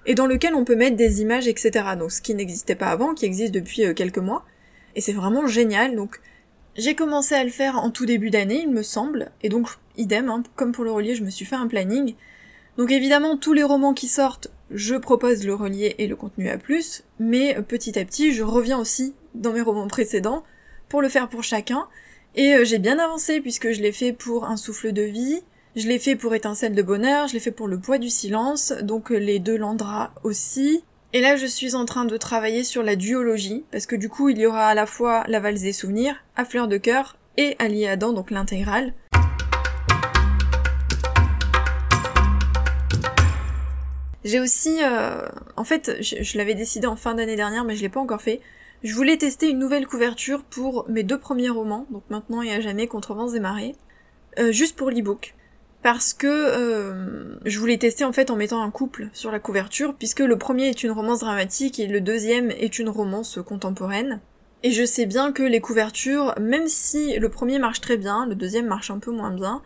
et 0.06 0.14
dans 0.14 0.28
lequel 0.28 0.54
on 0.54 0.64
peut 0.64 0.76
mettre 0.76 0.96
des 0.96 1.22
images, 1.22 1.48
etc. 1.48 1.72
Donc 1.98 2.12
ce 2.12 2.22
qui 2.22 2.36
n'existait 2.36 2.76
pas 2.76 2.90
avant, 2.90 3.16
qui 3.16 3.26
existe 3.26 3.52
depuis 3.52 3.84
euh, 3.84 3.94
quelques 3.96 4.20
mois, 4.20 4.46
et 4.94 5.02
c'est 5.02 5.12
vraiment 5.12 5.48
génial, 5.48 5.96
donc 5.96 6.22
j'ai 6.78 6.96
commencé 6.96 7.36
à 7.36 7.44
le 7.44 7.50
faire 7.50 7.78
en 7.78 7.90
tout 7.90 8.06
début 8.06 8.30
d'année, 8.30 8.62
il 8.64 8.72
me 8.72 8.84
semble, 8.84 9.32
et 9.42 9.50
donc 9.50 9.68
idem, 9.98 10.30
hein, 10.30 10.44
comme 10.56 10.72
pour 10.72 10.84
le 10.84 10.92
relier, 10.92 11.16
je 11.16 11.24
me 11.24 11.30
suis 11.30 11.46
fait 11.46 11.56
un 11.56 11.68
planning. 11.68 12.16
Donc 12.78 12.92
évidemment, 12.92 13.38
tous 13.38 13.54
les 13.54 13.64
romans 13.64 13.94
qui 13.94 14.08
sortent, 14.08 14.50
je 14.72 14.96
propose 14.96 15.46
le 15.46 15.54
relier 15.54 15.96
et 15.98 16.08
le 16.08 16.16
contenu 16.16 16.50
à 16.50 16.58
plus, 16.58 17.04
mais 17.20 17.56
petit 17.62 17.98
à 17.98 18.04
petit, 18.04 18.34
je 18.34 18.44
reviens 18.44 18.78
aussi 18.78 19.14
dans 19.34 19.54
mes 19.54 19.62
romans 19.62 19.88
précédents 19.88 20.44
pour 20.90 21.02
le 21.02 21.10
faire 21.10 21.30
pour 21.30 21.44
chacun, 21.44 21.88
et 22.36 22.54
euh, 22.56 22.66
j'ai 22.66 22.80
bien 22.80 23.00
avancé 23.00 23.40
puisque 23.40 23.72
je 23.72 23.82
l'ai 23.82 23.92
fait 23.92 24.12
pour 24.12 24.46
Un 24.46 24.58
souffle 24.58 24.92
de 24.92 25.02
vie, 25.02 25.42
je 25.76 25.88
l'ai 25.88 26.00
fait 26.00 26.16
pour 26.16 26.36
Étincelle 26.36 26.76
de 26.76 26.82
bonheur, 26.82 27.28
je 27.28 27.34
l'ai 27.34 27.40
fait 27.40 27.52
pour 27.52 27.68
Le 27.68 27.80
poids 27.80 27.98
du 27.98 28.10
silence, 28.10 28.74
donc 28.82 29.12
euh, 29.12 29.18
les 29.18 29.40
deux 29.40 29.58
Landra 29.58 30.14
aussi, 30.24 30.84
et 31.16 31.22
là, 31.22 31.38
je 31.38 31.46
suis 31.46 31.76
en 31.76 31.86
train 31.86 32.04
de 32.04 32.18
travailler 32.18 32.66
sur 32.66 32.84
la 32.84 32.98
duologie, 32.98 33.64
parce 33.72 33.86
que 33.86 33.96
du 33.96 34.10
coup, 34.10 34.28
il 34.28 34.38
y 34.38 34.46
aura 34.46 34.68
à 34.68 34.74
la 34.74 34.86
fois 34.86 35.24
la 35.30 35.40
valse 35.40 35.62
des 35.62 35.72
souvenirs, 35.72 36.18
à 36.36 36.44
fleur 36.44 36.68
de 36.68 36.76
cœur, 36.76 37.16
et 37.38 37.56
Ali 37.58 37.88
Adam, 37.88 38.12
donc 38.12 38.32
l'intégrale. 38.32 38.94
J'ai 44.26 44.42
aussi, 44.42 44.84
euh, 44.84 45.26
en 45.56 45.64
fait, 45.64 45.96
je, 46.02 46.38
l'avais 46.38 46.54
décidé 46.54 46.86
en 46.86 46.98
fin 46.98 47.14
d'année 47.14 47.38
dernière, 47.38 47.64
mais 47.64 47.78
je 47.78 47.82
l'ai 47.82 47.88
pas 47.88 48.02
encore 48.02 48.22
fait. 48.22 48.42
Je 48.84 48.94
voulais 48.94 49.16
tester 49.16 49.50
une 49.50 49.60
nouvelle 49.60 49.88
couverture 49.88 50.44
pour 50.44 50.86
mes 50.90 51.04
deux 51.04 51.18
premiers 51.18 51.48
romans, 51.48 51.88
donc 51.92 52.04
maintenant 52.10 52.42
et 52.42 52.52
à 52.52 52.60
jamais 52.60 52.88
contre 52.88 53.14
vents 53.14 53.34
et 53.34 53.40
marées, 53.40 53.78
euh, 54.38 54.52
juste 54.52 54.76
pour 54.76 54.90
l'ebook 54.90 55.34
parce 55.86 56.16
que 56.16 56.26
euh, 56.26 57.38
je 57.46 57.60
voulais 57.60 57.78
tester 57.78 58.06
en 58.06 58.12
fait 58.12 58.32
en 58.32 58.36
mettant 58.36 58.64
un 58.64 58.72
couple 58.72 59.10
sur 59.14 59.30
la 59.30 59.38
couverture, 59.38 59.94
puisque 59.94 60.22
le 60.22 60.36
premier 60.36 60.70
est 60.70 60.82
une 60.82 60.90
romance 60.90 61.20
dramatique 61.20 61.80
et 61.80 61.86
le 61.86 62.02
deuxième 62.02 62.50
est 62.50 62.80
une 62.80 62.90
romance 62.90 63.38
contemporaine. 63.46 64.20
Et 64.64 64.72
je 64.72 64.84
sais 64.84 65.06
bien 65.06 65.32
que 65.32 65.44
les 65.44 65.62
couvertures, 65.62 66.34
même 66.42 66.68
si 66.68 67.20
le 67.20 67.30
premier 67.30 67.60
marche 67.60 67.82
très 67.82 67.98
bien, 67.98 68.26
le 68.26 68.34
deuxième 68.34 68.66
marche 68.66 68.90
un 68.90 68.98
peu 68.98 69.12
moins 69.12 69.30
bien, 69.30 69.62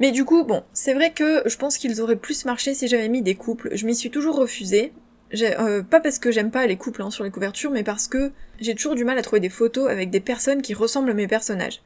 mais 0.00 0.10
du 0.10 0.24
coup, 0.24 0.42
bon, 0.42 0.62
c'est 0.72 0.94
vrai 0.94 1.12
que 1.12 1.42
je 1.44 1.58
pense 1.58 1.76
qu'ils 1.76 2.00
auraient 2.00 2.16
plus 2.16 2.46
marché 2.46 2.72
si 2.72 2.88
j'avais 2.88 3.10
mis 3.10 3.20
des 3.20 3.34
couples. 3.34 3.68
Je 3.74 3.84
m'y 3.84 3.94
suis 3.94 4.10
toujours 4.10 4.36
refusée. 4.36 4.94
Euh, 5.38 5.82
pas 5.82 6.00
parce 6.00 6.18
que 6.18 6.30
j'aime 6.30 6.50
pas 6.50 6.66
les 6.66 6.78
couples 6.78 7.02
hein, 7.02 7.10
sur 7.10 7.24
les 7.24 7.30
couvertures, 7.30 7.72
mais 7.72 7.82
parce 7.82 8.08
que 8.08 8.32
j'ai 8.58 8.74
toujours 8.74 8.94
du 8.94 9.04
mal 9.04 9.18
à 9.18 9.22
trouver 9.22 9.40
des 9.40 9.50
photos 9.50 9.90
avec 9.90 10.08
des 10.08 10.20
personnes 10.20 10.62
qui 10.62 10.72
ressemblent 10.72 11.10
à 11.10 11.14
mes 11.14 11.28
personnages 11.28 11.82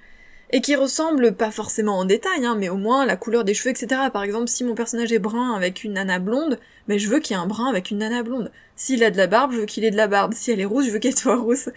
et 0.53 0.61
qui 0.61 0.77
ressemble 0.77 1.35
pas 1.35 1.51
forcément 1.51 1.99
en 1.99 2.05
détail, 2.05 2.45
hein, 2.45 2.57
mais 2.59 2.69
au 2.69 2.77
moins 2.77 3.07
la 3.07 3.17
couleur 3.17 3.43
des 3.45 3.55
cheveux, 3.55 3.71
etc. 3.71 4.03
Par 4.13 4.23
exemple, 4.23 4.49
si 4.49 4.65
mon 4.65 4.75
personnage 4.75 5.13
est 5.13 5.19
brun 5.19 5.55
avec 5.55 5.83
une 5.83 5.95
nana 5.95 6.19
blonde, 6.19 6.59
mais 6.89 6.99
je 6.99 7.09
veux 7.09 7.21
qu'il 7.21 7.35
y 7.35 7.39
ait 7.39 7.43
un 7.43 7.47
brun 7.47 7.67
avec 7.67 7.91
une 7.91 7.99
nana 7.99 8.23
blonde. 8.23 8.53
S'il 8.77 9.03
a 9.03 9.11
de 9.11 9.17
la 9.17 9.27
barbe, 9.27 9.53
je 9.53 9.61
veux 9.61 9.67
qu'il 9.67 9.85
ait 9.85 9.91
de 9.91 9.97
la 9.97 10.09
barbe. 10.09 10.35
Si 10.35 10.51
elle 10.51 10.61
est 10.61 10.67
rousse, 10.67 10.87
je 10.87 10.91
veux 10.91 10.99
qu'elle 10.99 11.17
soit 11.17 11.37
rousse. 11.37 11.71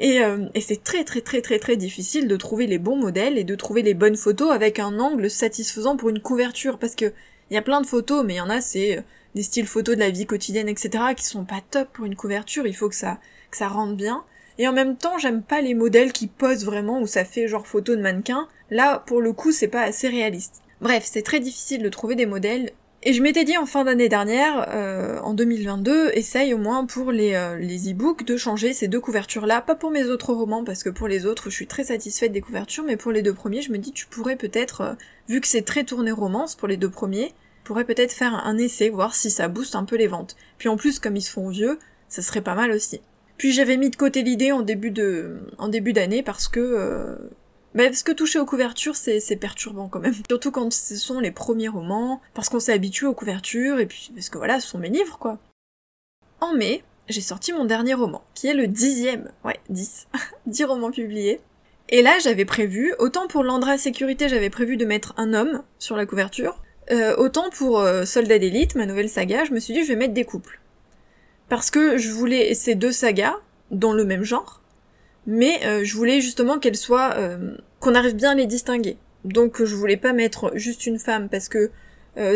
Et, 0.00 0.22
euh, 0.22 0.46
et 0.54 0.60
c'est 0.60 0.82
très 0.82 1.04
très 1.04 1.20
très 1.20 1.42
très 1.42 1.58
très 1.58 1.76
difficile 1.76 2.26
de 2.26 2.36
trouver 2.36 2.66
les 2.66 2.78
bons 2.78 2.96
modèles 2.96 3.38
et 3.38 3.44
de 3.44 3.54
trouver 3.54 3.82
les 3.82 3.94
bonnes 3.94 4.16
photos 4.16 4.50
avec 4.50 4.78
un 4.78 4.98
angle 4.98 5.30
satisfaisant 5.30 5.96
pour 5.96 6.08
une 6.08 6.20
couverture, 6.20 6.78
parce 6.78 6.96
que 6.96 7.12
il 7.50 7.54
y 7.54 7.58
a 7.58 7.62
plein 7.62 7.80
de 7.80 7.86
photos, 7.86 8.24
mais 8.24 8.34
il 8.34 8.38
y 8.38 8.40
en 8.40 8.50
a 8.50 8.60
c'est 8.60 8.98
euh, 8.98 9.02
des 9.34 9.42
styles 9.42 9.66
photos 9.66 9.94
de 9.94 10.00
la 10.00 10.10
vie 10.10 10.26
quotidienne, 10.26 10.68
etc. 10.68 11.04
qui 11.16 11.24
sont 11.24 11.44
pas 11.44 11.60
top 11.70 11.88
pour 11.92 12.06
une 12.06 12.16
couverture. 12.16 12.66
Il 12.66 12.74
faut 12.74 12.88
que 12.88 12.94
ça 12.94 13.20
que 13.50 13.56
ça 13.56 13.68
rentre 13.68 13.94
bien. 13.94 14.24
Et 14.60 14.68
en 14.68 14.74
même 14.74 14.98
temps, 14.98 15.16
j'aime 15.16 15.40
pas 15.40 15.62
les 15.62 15.72
modèles 15.72 16.12
qui 16.12 16.26
posent 16.26 16.66
vraiment 16.66 17.00
où 17.00 17.06
ça 17.06 17.24
fait 17.24 17.48
genre 17.48 17.66
photo 17.66 17.96
de 17.96 18.02
mannequin. 18.02 18.46
Là, 18.70 19.02
pour 19.06 19.22
le 19.22 19.32
coup, 19.32 19.52
c'est 19.52 19.68
pas 19.68 19.80
assez 19.80 20.06
réaliste. 20.06 20.60
Bref, 20.82 21.08
c'est 21.10 21.22
très 21.22 21.40
difficile 21.40 21.82
de 21.82 21.88
trouver 21.88 22.14
des 22.14 22.26
modèles. 22.26 22.70
Et 23.02 23.14
je 23.14 23.22
m'étais 23.22 23.44
dit 23.44 23.56
en 23.56 23.64
fin 23.64 23.84
d'année 23.84 24.10
dernière, 24.10 24.66
euh, 24.68 25.18
en 25.20 25.32
2022, 25.32 26.10
essaye 26.12 26.52
au 26.52 26.58
moins 26.58 26.84
pour 26.84 27.10
les, 27.10 27.32
euh, 27.32 27.56
les 27.56 27.90
e-books 27.90 28.26
de 28.26 28.36
changer 28.36 28.74
ces 28.74 28.86
deux 28.86 29.00
couvertures-là. 29.00 29.62
Pas 29.62 29.76
pour 29.76 29.90
mes 29.90 30.04
autres 30.04 30.34
romans, 30.34 30.62
parce 30.62 30.82
que 30.82 30.90
pour 30.90 31.08
les 31.08 31.24
autres, 31.24 31.48
je 31.48 31.54
suis 31.54 31.66
très 31.66 31.84
satisfaite 31.84 32.32
des 32.32 32.42
couvertures, 32.42 32.84
mais 32.84 32.98
pour 32.98 33.12
les 33.12 33.22
deux 33.22 33.32
premiers, 33.32 33.62
je 33.62 33.72
me 33.72 33.78
dis, 33.78 33.92
tu 33.92 34.08
pourrais 34.08 34.36
peut-être, 34.36 34.82
euh, 34.82 34.92
vu 35.26 35.40
que 35.40 35.48
c'est 35.48 35.62
très 35.62 35.84
tourné 35.84 36.10
romance 36.10 36.54
pour 36.54 36.68
les 36.68 36.76
deux 36.76 36.90
premiers, 36.90 37.32
pourrais 37.64 37.86
peut-être 37.86 38.12
faire 38.12 38.34
un 38.34 38.58
essai, 38.58 38.90
voir 38.90 39.14
si 39.14 39.30
ça 39.30 39.48
booste 39.48 39.74
un 39.74 39.84
peu 39.84 39.96
les 39.96 40.06
ventes. 40.06 40.36
Puis 40.58 40.68
en 40.68 40.76
plus, 40.76 40.98
comme 40.98 41.16
ils 41.16 41.22
se 41.22 41.32
font 41.32 41.48
vieux, 41.48 41.78
ça 42.10 42.20
serait 42.20 42.42
pas 42.42 42.54
mal 42.54 42.72
aussi. 42.72 43.00
Puis 43.40 43.52
j'avais 43.52 43.78
mis 43.78 43.88
de 43.88 43.96
côté 43.96 44.22
l'idée 44.22 44.52
en 44.52 44.60
début 44.60 44.90
de, 44.90 45.38
en 45.56 45.68
début 45.68 45.94
d'année 45.94 46.22
parce 46.22 46.46
que, 46.46 46.60
euh... 46.60 47.16
bah 47.74 47.84
parce 47.84 48.02
que 48.02 48.12
toucher 48.12 48.38
aux 48.38 48.44
couvertures 48.44 48.96
c'est, 48.96 49.38
perturbant 49.40 49.88
quand 49.88 50.00
même. 50.00 50.12
Surtout 50.28 50.50
quand 50.50 50.70
ce 50.70 50.94
sont 50.96 51.20
les 51.20 51.30
premiers 51.30 51.68
romans, 51.68 52.20
parce 52.34 52.50
qu'on 52.50 52.60
s'est 52.60 52.74
habitué 52.74 53.06
aux 53.06 53.14
couvertures 53.14 53.78
et 53.78 53.86
puis 53.86 54.10
parce 54.14 54.28
que 54.28 54.36
voilà, 54.36 54.60
ce 54.60 54.68
sont 54.68 54.76
mes 54.76 54.90
livres 54.90 55.16
quoi. 55.18 55.38
En 56.42 56.52
mai, 56.54 56.84
j'ai 57.08 57.22
sorti 57.22 57.54
mon 57.54 57.64
dernier 57.64 57.94
roman, 57.94 58.22
qui 58.34 58.46
est 58.46 58.52
le 58.52 58.66
dixième, 58.66 59.32
ouais, 59.42 59.58
dix, 59.70 60.06
dix 60.46 60.64
romans 60.64 60.90
publiés. 60.90 61.40
Et 61.88 62.02
là, 62.02 62.18
j'avais 62.22 62.44
prévu, 62.44 62.94
autant 62.98 63.26
pour 63.26 63.42
l'Andra 63.42 63.78
Sécurité, 63.78 64.28
j'avais 64.28 64.50
prévu 64.50 64.76
de 64.76 64.84
mettre 64.84 65.14
un 65.16 65.32
homme 65.32 65.62
sur 65.78 65.96
la 65.96 66.04
couverture, 66.04 66.60
euh, 66.90 67.16
autant 67.16 67.48
pour 67.48 67.80
euh, 67.80 68.04
Soldat 68.04 68.38
d'élite, 68.38 68.74
ma 68.74 68.84
nouvelle 68.84 69.08
saga, 69.08 69.44
je 69.44 69.52
me 69.52 69.60
suis 69.60 69.72
dit 69.72 69.82
je 69.82 69.88
vais 69.88 69.96
mettre 69.96 70.12
des 70.12 70.24
couples. 70.24 70.59
Parce 71.50 71.70
que 71.70 71.98
je 71.98 72.10
voulais 72.10 72.54
ces 72.54 72.74
deux 72.74 72.92
sagas 72.92 73.34
dans 73.70 73.92
le 73.92 74.06
même 74.06 74.22
genre, 74.22 74.62
mais 75.26 75.60
euh, 75.66 75.84
je 75.84 75.94
voulais 75.94 76.22
justement 76.22 76.58
qu'elles 76.58 76.76
soient 76.76 77.14
qu'on 77.80 77.94
arrive 77.94 78.14
bien 78.14 78.30
à 78.30 78.34
les 78.34 78.46
distinguer. 78.46 78.96
Donc 79.24 79.62
je 79.62 79.74
voulais 79.74 79.98
pas 79.98 80.14
mettre 80.14 80.52
juste 80.54 80.86
une 80.86 80.98
femme 80.98 81.28
parce 81.28 81.50
que 81.50 81.70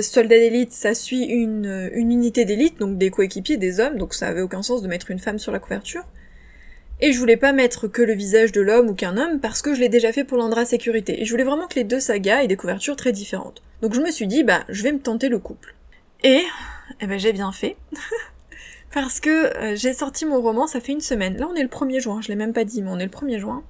Soldat 0.03 0.39
d'élite 0.39 0.73
ça 0.73 0.95
suit 0.95 1.25
une, 1.25 1.91
une 1.95 2.13
unité 2.13 2.45
d'élite, 2.45 2.79
donc 2.79 2.99
des 2.99 3.11
coéquipiers, 3.11 3.57
des 3.57 3.81
hommes, 3.81 3.97
donc 3.97 4.13
ça 4.13 4.29
avait 4.29 4.43
aucun 4.43 4.63
sens 4.63 4.83
de 4.83 4.89
mettre 4.89 5.11
une 5.11 5.19
femme 5.19 5.39
sur 5.39 5.51
la 5.51 5.59
couverture. 5.59 6.05
Et 7.01 7.13
je 7.13 7.19
voulais 7.19 7.37
pas 7.37 7.53
mettre 7.53 7.89
que 7.89 8.03
le 8.03 8.15
visage 8.15 8.53
de 8.53 8.61
l'homme 8.61 8.89
ou 8.89 8.95
qu'un 8.95 9.17
homme 9.17 9.41
parce 9.41 9.63
que 9.63 9.75
je 9.75 9.81
l'ai 9.81 9.89
déjà 9.89 10.13
fait 10.13 10.25
pour 10.25 10.39
l'Andra 10.39 10.65
Sécurité. 10.65 11.21
Et 11.21 11.25
je 11.25 11.31
voulais 11.31 11.45
vraiment 11.45 11.67
que 11.67 11.75
les 11.75 11.85
deux 11.85 12.01
sagas 12.01 12.45
aient 12.45 12.49
des 12.49 12.57
couvertures 12.57 12.97
très 12.97 13.13
différentes. 13.13 13.63
Donc 13.83 13.95
je 13.95 14.01
me 14.01 14.11
suis 14.11 14.27
dit, 14.27 14.45
bah, 14.45 14.65
je 14.69 14.83
vais 14.83 14.93
me 14.93 15.01
tenter 15.01 15.29
le 15.29 15.39
couple. 15.39 15.75
Et, 16.23 16.43
eh 17.01 17.07
ben, 17.07 17.19
j'ai 17.19 17.33
bien 17.33 17.53
fait. 17.53 17.77
parce 18.95 19.19
que 19.19 19.57
euh, 19.57 19.77
j'ai 19.77 19.93
sorti 19.93 20.25
mon 20.25 20.41
roman, 20.41 20.69
ça 20.69 20.81
fait 20.81 20.93
une 20.93 21.01
semaine. 21.01 21.37
Là, 21.37 21.49
on 21.51 21.57
est 21.57 21.63
le 21.63 21.69
1er 21.69 22.01
juin, 22.01 22.21
je 22.23 22.29
l'ai 22.29 22.37
même 22.37 22.53
pas 22.53 22.65
dit, 22.65 22.81
mais 22.81 22.91
on 22.91 22.99
est 23.01 23.05
le 23.05 23.11
1er 23.11 23.39
juin. 23.39 23.65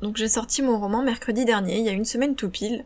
Donc 0.00 0.16
j'ai 0.16 0.28
sorti 0.28 0.62
mon 0.62 0.78
roman 0.78 1.02
mercredi 1.02 1.44
dernier, 1.44 1.78
il 1.78 1.84
y 1.84 1.88
a 1.88 1.92
une 1.92 2.04
semaine 2.04 2.36
tout 2.36 2.48
pile. 2.48 2.84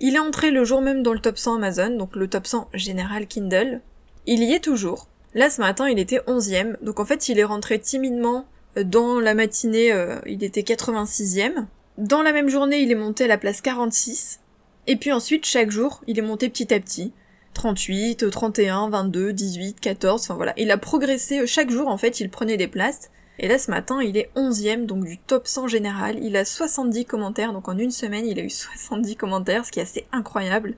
Il 0.00 0.16
est 0.16 0.20
entré 0.20 0.50
le 0.50 0.64
jour 0.64 0.80
même 0.80 1.02
dans 1.02 1.12
le 1.12 1.20
top 1.20 1.36
100 1.36 1.56
Amazon, 1.56 1.90
donc 1.90 2.16
le 2.16 2.28
top 2.28 2.46
100 2.46 2.70
général 2.72 3.26
Kindle. 3.26 3.82
Il 4.26 4.42
y 4.42 4.54
est 4.54 4.64
toujours. 4.64 5.08
Là, 5.34 5.50
ce 5.50 5.60
matin, 5.60 5.86
il 5.86 5.98
était 5.98 6.20
11ème, 6.20 6.76
donc 6.82 6.98
en 6.98 7.04
fait, 7.04 7.28
il 7.28 7.38
est 7.38 7.44
rentré 7.44 7.78
timidement 7.78 8.46
dans 8.82 9.20
la 9.20 9.34
matinée, 9.34 9.92
euh, 9.92 10.18
il 10.26 10.42
était 10.42 10.62
86e. 10.62 11.66
Dans 11.98 12.22
la 12.22 12.32
même 12.32 12.48
journée, 12.48 12.80
il 12.80 12.90
est 12.90 12.96
monté 12.96 13.24
à 13.24 13.28
la 13.28 13.36
place 13.36 13.60
46. 13.60 14.40
Et 14.86 14.96
puis 14.96 15.12
ensuite, 15.12 15.44
chaque 15.44 15.70
jour, 15.70 16.02
il 16.06 16.18
est 16.18 16.22
monté 16.22 16.48
petit 16.48 16.72
à 16.72 16.80
petit. 16.80 17.12
38, 17.56 18.30
31, 18.30 18.90
22, 18.90 19.32
18, 19.32 19.80
14, 19.80 20.22
enfin 20.22 20.34
voilà. 20.34 20.52
Il 20.58 20.70
a 20.70 20.76
progressé 20.76 21.46
chaque 21.46 21.70
jour, 21.70 21.88
en 21.88 21.96
fait, 21.96 22.20
il 22.20 22.30
prenait 22.30 22.58
des 22.58 22.68
places. 22.68 23.10
Et 23.38 23.48
là, 23.48 23.58
ce 23.58 23.70
matin, 23.70 24.00
il 24.02 24.16
est 24.16 24.30
11e, 24.36 24.86
donc 24.86 25.04
du 25.04 25.18
top 25.18 25.46
100 25.46 25.68
général. 25.68 26.18
Il 26.22 26.36
a 26.36 26.44
70 26.44 27.06
commentaires, 27.06 27.52
donc 27.52 27.68
en 27.68 27.76
une 27.78 27.90
semaine, 27.90 28.26
il 28.26 28.38
a 28.38 28.42
eu 28.42 28.50
70 28.50 29.16
commentaires, 29.16 29.64
ce 29.64 29.72
qui 29.72 29.80
est 29.80 29.82
assez 29.82 30.06
incroyable. 30.12 30.74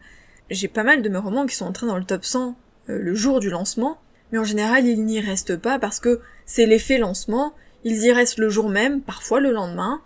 J'ai 0.51 0.69
pas 0.69 0.85
mal 0.85 1.03
de 1.03 1.09
mes 1.09 1.19
romans 1.19 1.47
qui 1.47 1.57
sont 1.57 1.67
entrés 1.67 1.87
dans 1.87 1.99
le 1.99 2.05
top 2.05 2.25
100 2.25 2.57
euh, 2.89 2.99
le 2.99 3.15
jour 3.15 3.41
du 3.41 3.51
lancement, 3.51 3.99
mais 4.31 4.39
en 4.39 4.45
général, 4.45 4.87
ils 4.87 5.05
n'y 5.05 5.21
restent 5.21 5.57
pas 5.57 5.79
parce 5.79 6.01
que 6.01 6.21
c'est 6.47 6.67
l'effet 6.67 6.99
lancement, 6.99 7.55
ils 7.85 8.05
y 8.05 8.13
restent 8.13 8.39
le 8.39 8.49
jour 8.49 8.69
même, 8.69 9.03
parfois 9.03 9.41
le 9.41 9.51
lendemain. 9.51 10.01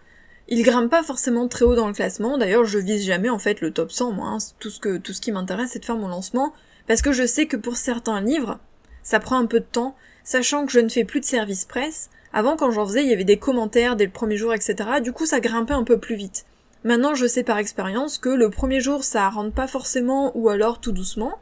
Ils 0.54 0.64
grimpent 0.64 0.90
pas 0.90 1.02
forcément 1.02 1.48
très 1.48 1.64
haut 1.64 1.74
dans 1.74 1.86
le 1.86 1.94
classement, 1.94 2.36
d'ailleurs 2.36 2.66
je 2.66 2.78
vise 2.78 3.06
jamais 3.06 3.30
en 3.30 3.38
fait 3.38 3.62
le 3.62 3.70
top 3.70 3.90
100 3.90 4.12
moi, 4.12 4.28
hein. 4.28 4.38
tout, 4.58 4.68
ce 4.68 4.80
que, 4.80 4.98
tout 4.98 5.14
ce 5.14 5.22
qui 5.22 5.32
m'intéresse 5.32 5.70
c'est 5.72 5.78
de 5.78 5.84
faire 5.86 5.96
mon 5.96 6.08
lancement, 6.08 6.52
parce 6.86 7.00
que 7.00 7.10
je 7.10 7.26
sais 7.26 7.46
que 7.46 7.56
pour 7.56 7.76
certains 7.76 8.20
livres, 8.20 8.58
ça 9.02 9.18
prend 9.18 9.38
un 9.38 9.46
peu 9.46 9.60
de 9.60 9.64
temps, 9.64 9.96
sachant 10.24 10.66
que 10.66 10.72
je 10.72 10.80
ne 10.80 10.90
fais 10.90 11.04
plus 11.04 11.20
de 11.20 11.24
service 11.24 11.64
presse, 11.64 12.10
avant 12.34 12.58
quand 12.58 12.70
j'en 12.70 12.86
faisais 12.86 13.02
il 13.02 13.08
y 13.08 13.14
avait 13.14 13.24
des 13.24 13.38
commentaires 13.38 13.96
dès 13.96 14.04
le 14.04 14.10
premier 14.10 14.36
jour 14.36 14.52
etc, 14.52 15.00
du 15.02 15.14
coup 15.14 15.24
ça 15.24 15.40
grimpait 15.40 15.72
un 15.72 15.84
peu 15.84 15.96
plus 15.96 16.16
vite. 16.16 16.44
Maintenant 16.84 17.14
je 17.14 17.26
sais 17.26 17.44
par 17.44 17.56
expérience 17.56 18.18
que 18.18 18.28
le 18.28 18.50
premier 18.50 18.82
jour 18.82 19.04
ça 19.04 19.30
rentre 19.30 19.54
pas 19.54 19.68
forcément 19.68 20.36
ou 20.36 20.50
alors 20.50 20.80
tout 20.82 20.92
doucement, 20.92 21.38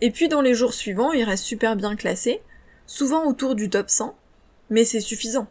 et 0.00 0.10
puis 0.10 0.26
dans 0.26 0.40
les 0.40 0.54
jours 0.54 0.74
suivants 0.74 1.12
il 1.12 1.22
reste 1.22 1.44
super 1.44 1.76
bien 1.76 1.94
classé, 1.94 2.42
souvent 2.88 3.24
autour 3.24 3.54
du 3.54 3.70
top 3.70 3.88
100, 3.88 4.16
mais 4.68 4.84
c'est 4.84 4.98
suffisant 4.98 5.46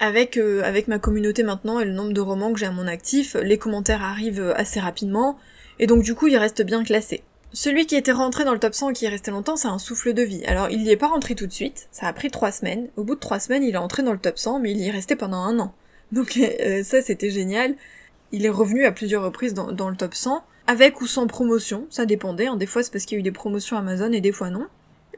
avec, 0.00 0.38
euh, 0.38 0.62
avec 0.64 0.88
ma 0.88 0.98
communauté 0.98 1.42
maintenant 1.42 1.78
et 1.78 1.84
le 1.84 1.92
nombre 1.92 2.12
de 2.12 2.20
romans 2.20 2.52
que 2.52 2.58
j'ai 2.58 2.66
à 2.66 2.72
mon 2.72 2.86
actif, 2.86 3.36
les 3.36 3.58
commentaires 3.58 4.02
arrivent 4.02 4.40
euh, 4.40 4.56
assez 4.56 4.80
rapidement, 4.80 5.38
et 5.78 5.86
donc 5.86 6.02
du 6.02 6.14
coup 6.14 6.26
il 6.26 6.36
reste 6.36 6.62
bien 6.62 6.82
classé. 6.82 7.22
Celui 7.52 7.86
qui 7.86 7.96
était 7.96 8.12
rentré 8.12 8.44
dans 8.44 8.52
le 8.52 8.58
top 8.58 8.74
100 8.74 8.90
et 8.90 8.92
qui 8.94 9.04
est 9.04 9.10
resté 9.10 9.30
longtemps, 9.30 9.56
c'est 9.56 9.68
un 9.68 9.78
souffle 9.78 10.14
de 10.14 10.22
vie. 10.22 10.44
Alors 10.46 10.70
il 10.70 10.82
n'y 10.82 10.90
est 10.90 10.96
pas 10.96 11.08
rentré 11.08 11.34
tout 11.34 11.46
de 11.46 11.52
suite, 11.52 11.88
ça 11.92 12.06
a 12.06 12.12
pris 12.12 12.30
trois 12.30 12.50
semaines. 12.50 12.88
Au 12.96 13.04
bout 13.04 13.14
de 13.14 13.20
trois 13.20 13.40
semaines, 13.40 13.62
il 13.62 13.74
est 13.74 13.78
entré 13.78 14.02
dans 14.02 14.12
le 14.12 14.18
top 14.18 14.38
100, 14.38 14.60
mais 14.60 14.70
il 14.70 14.78
y 14.78 14.88
est 14.88 14.90
resté 14.90 15.16
pendant 15.16 15.38
un 15.38 15.58
an. 15.58 15.74
Donc 16.12 16.38
euh, 16.38 16.82
ça 16.82 17.02
c'était 17.02 17.30
génial. 17.30 17.74
Il 18.32 18.46
est 18.46 18.50
revenu 18.50 18.86
à 18.86 18.92
plusieurs 18.92 19.24
reprises 19.24 19.54
dans, 19.54 19.72
dans, 19.72 19.90
le 19.90 19.96
top 19.96 20.14
100, 20.14 20.44
avec 20.66 21.00
ou 21.00 21.06
sans 21.06 21.26
promotion, 21.26 21.86
ça 21.90 22.06
dépendait. 22.06 22.46
Hein. 22.46 22.56
Des 22.56 22.66
fois 22.66 22.82
c'est 22.82 22.92
parce 22.92 23.04
qu'il 23.04 23.16
y 23.16 23.18
a 23.18 23.20
eu 23.20 23.24
des 23.24 23.32
promotions 23.32 23.76
Amazon 23.76 24.12
et 24.12 24.20
des 24.20 24.32
fois 24.32 24.50
non. 24.50 24.66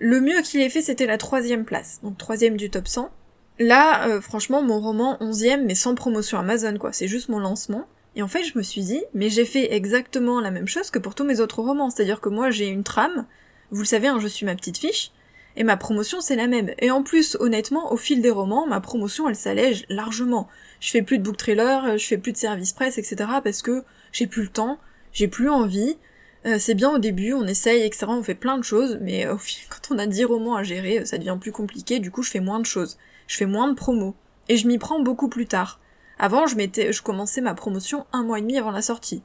Le 0.00 0.20
mieux 0.20 0.40
qu'il 0.42 0.60
ait 0.60 0.70
fait 0.70 0.82
c'était 0.82 1.06
la 1.06 1.18
troisième 1.18 1.64
place, 1.64 2.00
donc 2.02 2.18
troisième 2.18 2.56
du 2.56 2.68
top 2.68 2.88
100. 2.88 3.10
Là, 3.58 4.08
euh, 4.08 4.20
franchement, 4.20 4.62
mon 4.62 4.80
roman 4.80 5.16
11ème, 5.20 5.64
mais 5.64 5.74
sans 5.74 5.94
promotion 5.94 6.38
Amazon, 6.38 6.76
quoi. 6.78 6.92
C'est 6.92 7.08
juste 7.08 7.28
mon 7.28 7.38
lancement. 7.38 7.86
Et 8.16 8.22
en 8.22 8.28
fait, 8.28 8.44
je 8.44 8.56
me 8.56 8.62
suis 8.62 8.82
dit, 8.82 9.02
mais 9.14 9.30
j'ai 9.30 9.44
fait 9.44 9.72
exactement 9.74 10.40
la 10.40 10.50
même 10.50 10.68
chose 10.68 10.90
que 10.90 10.98
pour 10.98 11.14
tous 11.14 11.24
mes 11.24 11.40
autres 11.40 11.62
romans. 11.62 11.90
C'est-à-dire 11.90 12.20
que 12.20 12.28
moi, 12.28 12.50
j'ai 12.50 12.68
une 12.68 12.84
trame. 12.84 13.26
Vous 13.70 13.80
le 13.80 13.86
savez, 13.86 14.08
hein, 14.08 14.18
je 14.20 14.28
suis 14.28 14.46
ma 14.46 14.54
petite 14.54 14.78
fiche. 14.78 15.12
Et 15.56 15.64
ma 15.64 15.76
promotion, 15.76 16.20
c'est 16.20 16.36
la 16.36 16.46
même. 16.46 16.70
Et 16.78 16.90
en 16.90 17.02
plus, 17.02 17.36
honnêtement, 17.40 17.92
au 17.92 17.96
fil 17.96 18.22
des 18.22 18.30
romans, 18.30 18.66
ma 18.66 18.80
promotion, 18.80 19.28
elle 19.28 19.36
s'allège 19.36 19.84
largement. 19.90 20.48
Je 20.80 20.90
fais 20.90 21.02
plus 21.02 21.18
de 21.18 21.22
book 21.22 21.36
trailer, 21.36 21.98
je 21.98 22.06
fais 22.06 22.16
plus 22.16 22.32
de 22.32 22.38
service 22.38 22.72
presse, 22.72 22.96
etc. 22.96 23.16
parce 23.44 23.60
que 23.60 23.84
j'ai 24.12 24.26
plus 24.26 24.42
le 24.42 24.48
temps, 24.48 24.78
j'ai 25.12 25.28
plus 25.28 25.50
envie. 25.50 25.98
Euh, 26.46 26.56
c'est 26.58 26.74
bien 26.74 26.90
au 26.90 26.98
début, 26.98 27.34
on 27.34 27.46
essaye, 27.46 27.82
etc. 27.82 28.06
On 28.08 28.22
fait 28.22 28.34
plein 28.34 28.56
de 28.56 28.64
choses, 28.64 28.98
mais 29.02 29.28
au 29.28 29.36
final, 29.36 29.66
quand 29.70 29.94
on 29.94 29.98
a 29.98 30.06
10 30.06 30.24
romans 30.24 30.56
à 30.56 30.62
gérer, 30.62 31.04
ça 31.04 31.18
devient 31.18 31.36
plus 31.40 31.52
compliqué, 31.52 31.98
du 31.98 32.10
coup 32.10 32.22
je 32.22 32.30
fais 32.30 32.40
moins 32.40 32.58
de 32.58 32.66
choses 32.66 32.96
je 33.26 33.36
fais 33.36 33.46
moins 33.46 33.68
de 33.68 33.74
promos. 33.74 34.14
Et 34.48 34.56
je 34.56 34.66
m'y 34.66 34.78
prends 34.78 35.00
beaucoup 35.00 35.28
plus 35.28 35.46
tard. 35.46 35.80
Avant, 36.18 36.46
je 36.46 36.56
je 36.56 37.02
commençais 37.02 37.40
ma 37.40 37.54
promotion 37.54 38.06
un 38.12 38.22
mois 38.22 38.38
et 38.38 38.42
demi 38.42 38.58
avant 38.58 38.70
la 38.70 38.82
sortie. 38.82 39.22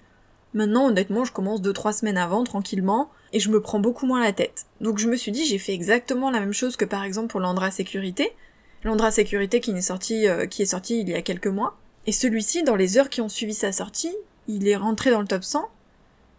Maintenant, 0.53 0.87
honnêtement, 0.87 1.25
je 1.25 1.31
commence 1.31 1.61
deux, 1.61 1.73
trois 1.73 1.93
semaines 1.93 2.17
avant, 2.17 2.43
tranquillement, 2.43 3.09
et 3.33 3.39
je 3.39 3.49
me 3.49 3.61
prends 3.61 3.79
beaucoup 3.79 4.05
moins 4.05 4.21
la 4.21 4.33
tête. 4.33 4.65
Donc 4.81 4.97
je 4.97 5.07
me 5.07 5.15
suis 5.15 5.31
dit, 5.31 5.45
j'ai 5.45 5.57
fait 5.57 5.73
exactement 5.73 6.31
la 6.31 6.39
même 6.39 6.53
chose 6.53 6.77
que 6.77 6.85
par 6.85 7.03
exemple 7.03 7.27
pour 7.27 7.39
l'Andra 7.39 7.71
Sécurité. 7.71 8.31
L'Andra 8.83 9.11
Sécurité 9.11 9.59
qui 9.59 9.71
est 9.71 9.81
sorti, 9.81 10.27
euh, 10.27 10.45
qui 10.45 10.61
est 10.61 10.89
il 10.89 11.09
y 11.09 11.13
a 11.13 11.21
quelques 11.21 11.47
mois. 11.47 11.77
Et 12.05 12.11
celui-ci, 12.11 12.63
dans 12.63 12.75
les 12.75 12.97
heures 12.97 13.09
qui 13.09 13.21
ont 13.21 13.29
suivi 13.29 13.53
sa 13.53 13.71
sortie, 13.71 14.15
il 14.47 14.67
est 14.67 14.77
rentré 14.77 15.11
dans 15.11 15.19
le 15.19 15.27
top 15.27 15.43
100, 15.43 15.69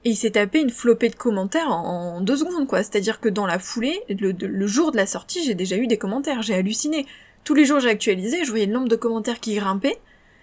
et 0.04 0.10
il 0.10 0.16
s'est 0.16 0.30
tapé 0.30 0.60
une 0.60 0.70
flopée 0.70 1.10
de 1.10 1.14
commentaires 1.14 1.70
en, 1.70 2.20
deux 2.22 2.38
secondes, 2.38 2.66
quoi. 2.66 2.78
C'est-à-dire 2.78 3.20
que 3.20 3.28
dans 3.28 3.46
la 3.46 3.58
foulée, 3.58 4.00
le 4.08 4.66
jour 4.66 4.92
de 4.92 4.96
la 4.96 5.06
sortie, 5.06 5.44
j'ai 5.44 5.54
déjà 5.54 5.76
eu 5.76 5.86
des 5.86 5.98
commentaires, 5.98 6.40
j'ai 6.40 6.54
halluciné. 6.54 7.06
Tous 7.48 7.54
les 7.54 7.64
jours 7.64 7.80
j'ai 7.80 7.88
actualisé, 7.88 8.44
je 8.44 8.50
voyais 8.50 8.66
le 8.66 8.74
nombre 8.74 8.90
de 8.90 8.94
commentaires 8.94 9.40
qui 9.40 9.54
grimpaient. 9.54 9.98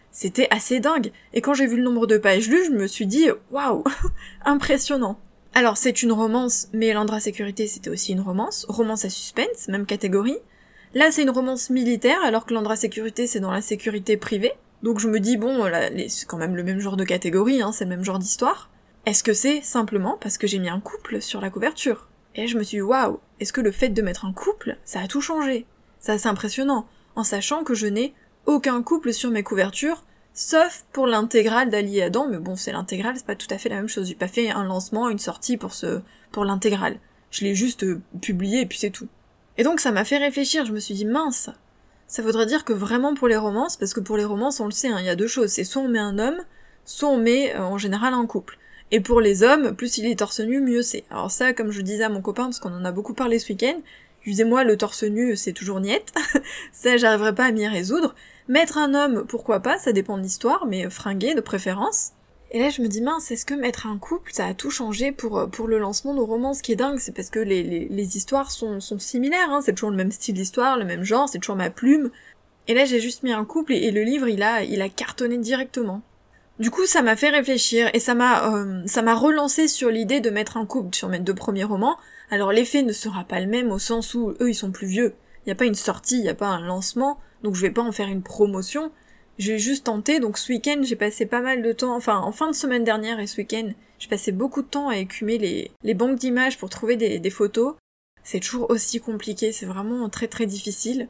C'était 0.09 0.47
assez 0.49 0.79
dingue. 0.79 1.11
Et 1.33 1.41
quand 1.41 1.53
j'ai 1.53 1.67
vu 1.67 1.77
le 1.77 1.83
nombre 1.83 2.07
de 2.07 2.17
pages 2.17 2.49
lues, 2.49 2.65
je 2.65 2.71
me 2.71 2.87
suis 2.87 3.05
dit, 3.05 3.27
waouh, 3.51 3.83
impressionnant. 4.43 5.19
Alors 5.53 5.77
c'est 5.77 6.01
une 6.01 6.11
romance, 6.11 6.67
mais 6.73 6.93
Landra 6.93 7.19
Sécurité 7.19 7.67
c'était 7.67 7.91
aussi 7.91 8.13
une 8.13 8.21
romance, 8.21 8.65
romance 8.69 9.05
à 9.05 9.11
suspense, 9.11 9.67
même 9.67 9.85
catégorie. 9.85 10.39
Là 10.95 11.11
c'est 11.11 11.21
une 11.21 11.29
romance 11.29 11.69
militaire, 11.69 12.17
alors 12.23 12.47
que 12.47 12.55
Landra 12.55 12.75
Sécurité 12.75 13.27
c'est 13.27 13.39
dans 13.39 13.51
la 13.51 13.61
sécurité 13.61 14.17
privée. 14.17 14.53
Donc 14.81 14.97
je 14.97 15.07
me 15.07 15.19
dis, 15.19 15.37
bon, 15.37 15.63
c'est 16.07 16.27
quand 16.27 16.39
même 16.39 16.55
le 16.55 16.63
même 16.63 16.79
genre 16.79 16.97
de 16.97 17.03
catégorie, 17.03 17.61
hein, 17.61 17.71
c'est 17.71 17.83
le 17.83 17.91
même 17.91 18.03
genre 18.03 18.17
d'histoire. 18.17 18.71
Est-ce 19.05 19.23
que 19.23 19.33
c'est 19.33 19.61
simplement 19.61 20.17
parce 20.19 20.39
que 20.39 20.47
j'ai 20.47 20.57
mis 20.57 20.69
un 20.69 20.79
couple 20.79 21.21
sur 21.21 21.39
la 21.39 21.51
couverture? 21.51 22.09
Et 22.33 22.47
je 22.47 22.57
me 22.57 22.63
suis 22.63 22.77
dit, 22.77 22.81
waouh, 22.81 23.19
est-ce 23.39 23.53
que 23.53 23.61
le 23.61 23.71
fait 23.71 23.89
de 23.89 24.01
mettre 24.01 24.25
un 24.25 24.33
couple, 24.33 24.77
ça 24.85 25.01
a 25.01 25.07
tout 25.07 25.21
changé? 25.21 25.67
C'est 26.05 26.11
assez 26.11 26.27
impressionnant 26.27 26.85
en 27.15 27.23
sachant 27.23 27.63
que 27.63 27.73
je 27.73 27.87
n'ai 27.87 28.13
aucun 28.45 28.83
couple 28.83 29.11
sur 29.11 29.31
mes 29.31 29.41
couvertures, 29.41 30.03
sauf 30.35 30.85
pour 30.93 31.07
l'intégrale 31.07 31.71
d'Ali 31.71 31.97
et 31.97 32.03
Adam, 32.03 32.27
mais 32.29 32.37
bon, 32.37 32.55
c'est 32.55 32.71
l'intégrale, 32.71 33.15
c'est 33.17 33.25
pas 33.25 33.35
tout 33.35 33.47
à 33.49 33.57
fait 33.57 33.69
la 33.69 33.77
même 33.77 33.87
chose. 33.87 34.07
J'ai 34.07 34.13
pas 34.13 34.27
fait 34.27 34.51
un 34.51 34.63
lancement, 34.65 35.09
une 35.09 35.17
sortie 35.17 35.57
pour 35.57 35.73
ce, 35.73 36.01
pour 36.31 36.45
l'intégrale. 36.45 36.99
Je 37.31 37.43
l'ai 37.43 37.55
juste 37.55 37.83
euh, 37.85 38.03
publié 38.21 38.61
et 38.61 38.65
puis 38.67 38.77
c'est 38.77 38.91
tout. 38.91 39.07
Et 39.57 39.63
donc 39.63 39.79
ça 39.79 39.91
m'a 39.91 40.05
fait 40.05 40.19
réfléchir, 40.19 40.63
je 40.63 40.73
me 40.73 40.79
suis 40.79 40.93
dit 40.93 41.05
mince, 41.05 41.49
ça 42.05 42.21
voudrait 42.21 42.45
dire 42.45 42.65
que 42.65 42.73
vraiment 42.73 43.15
pour 43.15 43.27
les 43.27 43.35
romances, 43.35 43.75
parce 43.75 43.95
que 43.95 43.99
pour 43.99 44.15
les 44.15 44.25
romances 44.25 44.59
on 44.59 44.65
le 44.65 44.71
sait, 44.71 44.89
hein, 44.89 44.97
il 44.99 45.07
y 45.07 45.09
a 45.09 45.15
deux 45.15 45.25
choses, 45.25 45.49
c'est 45.49 45.63
soit 45.63 45.81
on 45.81 45.89
met 45.89 45.97
un 45.97 46.19
homme, 46.19 46.37
soit 46.83 47.09
on 47.09 47.17
met 47.17 47.55
euh, 47.55 47.63
en 47.63 47.79
général 47.79 48.13
un 48.13 48.27
couple. 48.27 48.59
Et 48.91 48.99
pour 48.99 49.21
les 49.21 49.41
hommes, 49.41 49.75
plus 49.75 49.97
il 49.97 50.05
est 50.05 50.19
torse 50.19 50.39
nu, 50.39 50.61
mieux 50.61 50.83
c'est. 50.83 51.03
Alors 51.09 51.31
ça, 51.31 51.53
comme 51.53 51.71
je 51.71 51.81
disais 51.81 52.03
à 52.03 52.09
mon 52.09 52.21
copain, 52.21 52.43
parce 52.43 52.59
qu'on 52.59 52.73
en 52.73 52.85
a 52.85 52.91
beaucoup 52.91 53.15
parlé 53.15 53.39
ce 53.39 53.51
week-end, 53.51 53.81
Excusez-moi, 54.25 54.63
le 54.63 54.75
torse 54.75 55.03
nu, 55.03 55.35
c'est 55.35 55.53
toujours 55.53 55.79
niette. 55.79 56.11
ça, 56.71 56.97
j'arriverai 56.97 57.35
pas 57.35 57.45
à 57.45 57.51
m'y 57.51 57.67
résoudre. 57.67 58.15
Mettre 58.47 58.79
un 58.79 58.95
homme, 58.95 59.23
pourquoi 59.27 59.59
pas, 59.59 59.77
ça 59.77 59.91
dépend 59.91 60.17
de 60.17 60.23
l'histoire, 60.23 60.65
mais 60.65 60.89
fringué 60.89 61.35
de 61.35 61.41
préférence. 61.41 62.13
Et 62.49 62.57
là, 62.57 62.69
je 62.69 62.81
me 62.81 62.87
dis, 62.87 63.03
mince, 63.03 63.29
est-ce 63.29 63.45
que 63.45 63.53
mettre 63.53 63.85
un 63.85 63.99
couple, 63.99 64.31
ça 64.33 64.47
a 64.47 64.55
tout 64.55 64.71
changé 64.71 65.11
pour, 65.11 65.37
euh, 65.37 65.45
pour 65.45 65.67
le 65.67 65.77
lancement 65.77 66.15
de 66.15 66.21
romans? 66.21 66.55
Ce 66.55 66.63
qui 66.63 66.71
est 66.71 66.75
dingue, 66.75 66.97
c'est 66.97 67.11
parce 67.11 67.29
que 67.29 67.37
les, 67.37 67.61
les, 67.87 68.17
histoires 68.17 68.49
sont, 68.49 68.79
sont 68.79 68.97
similaires, 68.97 69.51
hein. 69.51 69.61
c'est 69.63 69.73
toujours 69.73 69.91
le 69.91 69.95
même 69.95 70.11
style 70.11 70.33
d'histoire, 70.33 70.79
le 70.79 70.85
même 70.85 71.03
genre, 71.03 71.29
c'est 71.29 71.37
toujours 71.37 71.55
ma 71.55 71.69
plume. 71.69 72.09
Et 72.67 72.73
là, 72.73 72.85
j'ai 72.85 72.99
juste 72.99 73.21
mis 73.21 73.31
un 73.31 73.45
couple 73.45 73.73
et, 73.73 73.91
le 73.91 74.01
livre, 74.01 74.27
il 74.27 74.41
a, 74.41 74.63
il 74.63 74.81
a 74.81 74.89
cartonné 74.89 75.37
directement. 75.37 76.01
Du 76.57 76.71
coup, 76.71 76.87
ça 76.87 77.03
m'a 77.03 77.15
fait 77.15 77.29
réfléchir 77.29 77.91
et 77.93 77.99
ça 77.99 78.15
m'a, 78.15 78.55
euh, 78.55 78.81
ça 78.87 79.03
m'a 79.03 79.13
relancé 79.13 79.67
sur 79.67 79.91
l'idée 79.91 80.19
de 80.19 80.31
mettre 80.31 80.57
un 80.57 80.65
couple 80.65 80.95
sur 80.95 81.09
mes 81.09 81.19
deux 81.19 81.35
premiers 81.35 81.63
romans, 81.63 81.97
alors 82.29 82.51
l'effet 82.51 82.83
ne 82.83 82.93
sera 82.93 83.23
pas 83.23 83.39
le 83.39 83.47
même 83.47 83.71
au 83.71 83.79
sens 83.79 84.13
où 84.13 84.33
eux 84.41 84.49
ils 84.49 84.55
sont 84.55 84.71
plus 84.71 84.87
vieux. 84.87 85.13
Il 85.45 85.49
n'y 85.49 85.53
a 85.53 85.55
pas 85.55 85.65
une 85.65 85.75
sortie, 85.75 86.17
il 86.17 86.23
n'y 86.23 86.29
a 86.29 86.35
pas 86.35 86.47
un 86.47 86.61
lancement, 86.61 87.19
donc 87.43 87.55
je 87.55 87.61
vais 87.61 87.71
pas 87.71 87.81
en 87.81 87.91
faire 87.91 88.07
une 88.07 88.23
promotion. 88.23 88.91
J'ai 89.37 89.59
juste 89.59 89.85
tenté, 89.85 90.19
donc 90.19 90.37
ce 90.37 90.51
week-end 90.51 90.81
j'ai 90.83 90.95
passé 90.95 91.25
pas 91.25 91.41
mal 91.41 91.61
de 91.61 91.71
temps, 91.71 91.95
enfin 91.95 92.17
en 92.17 92.31
fin 92.31 92.49
de 92.49 92.55
semaine 92.55 92.83
dernière 92.83 93.19
et 93.19 93.27
ce 93.27 93.37
week-end, 93.37 93.69
j'ai 93.99 94.07
passé 94.07 94.31
beaucoup 94.31 94.61
de 94.61 94.67
temps 94.67 94.89
à 94.89 94.97
écumer 94.97 95.37
les, 95.37 95.71
les 95.83 95.93
banques 95.93 96.19
d'images 96.19 96.57
pour 96.57 96.69
trouver 96.69 96.95
des, 96.95 97.19
des 97.19 97.29
photos. 97.29 97.75
C'est 98.23 98.39
toujours 98.39 98.69
aussi 98.71 98.99
compliqué, 98.99 99.51
c'est 99.51 99.65
vraiment 99.65 100.09
très 100.09 100.27
très 100.27 100.47
difficile. 100.47 101.09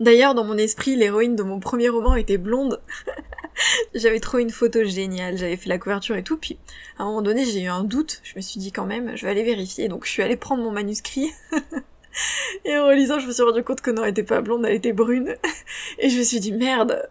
D'ailleurs, 0.00 0.34
dans 0.34 0.44
mon 0.44 0.58
esprit, 0.58 0.96
l'héroïne 0.96 1.36
de 1.36 1.42
mon 1.42 1.60
premier 1.60 1.88
roman 1.88 2.16
était 2.16 2.38
blonde. 2.38 2.80
j'avais 3.94 4.20
trouvé 4.20 4.42
une 4.42 4.50
photo 4.50 4.84
géniale, 4.84 5.36
j'avais 5.36 5.56
fait 5.56 5.68
la 5.68 5.78
couverture 5.78 6.16
et 6.16 6.22
tout, 6.22 6.36
puis 6.36 6.58
à 6.98 7.02
un 7.02 7.06
moment 7.06 7.22
donné 7.22 7.44
j'ai 7.44 7.62
eu 7.62 7.68
un 7.68 7.84
doute, 7.84 8.20
je 8.22 8.32
me 8.36 8.40
suis 8.40 8.58
dit 8.58 8.72
quand 8.72 8.86
même, 8.86 9.16
je 9.16 9.24
vais 9.24 9.30
aller 9.30 9.42
vérifier, 9.42 9.88
donc 9.88 10.04
je 10.04 10.10
suis 10.10 10.22
allée 10.22 10.36
prendre 10.36 10.62
mon 10.62 10.70
manuscrit. 10.70 11.30
et 12.64 12.76
en 12.76 12.86
relisant, 12.86 13.18
je 13.18 13.26
me 13.26 13.32
suis 13.32 13.42
rendu 13.42 13.62
compte 13.62 13.80
que 13.80 13.90
non, 13.90 14.04
elle 14.04 14.10
était 14.10 14.22
pas 14.22 14.40
blonde, 14.40 14.64
elle 14.66 14.74
était 14.74 14.92
brune. 14.92 15.36
et 15.98 16.08
je 16.08 16.18
me 16.18 16.22
suis 16.22 16.40
dit 16.40 16.52
merde. 16.52 17.08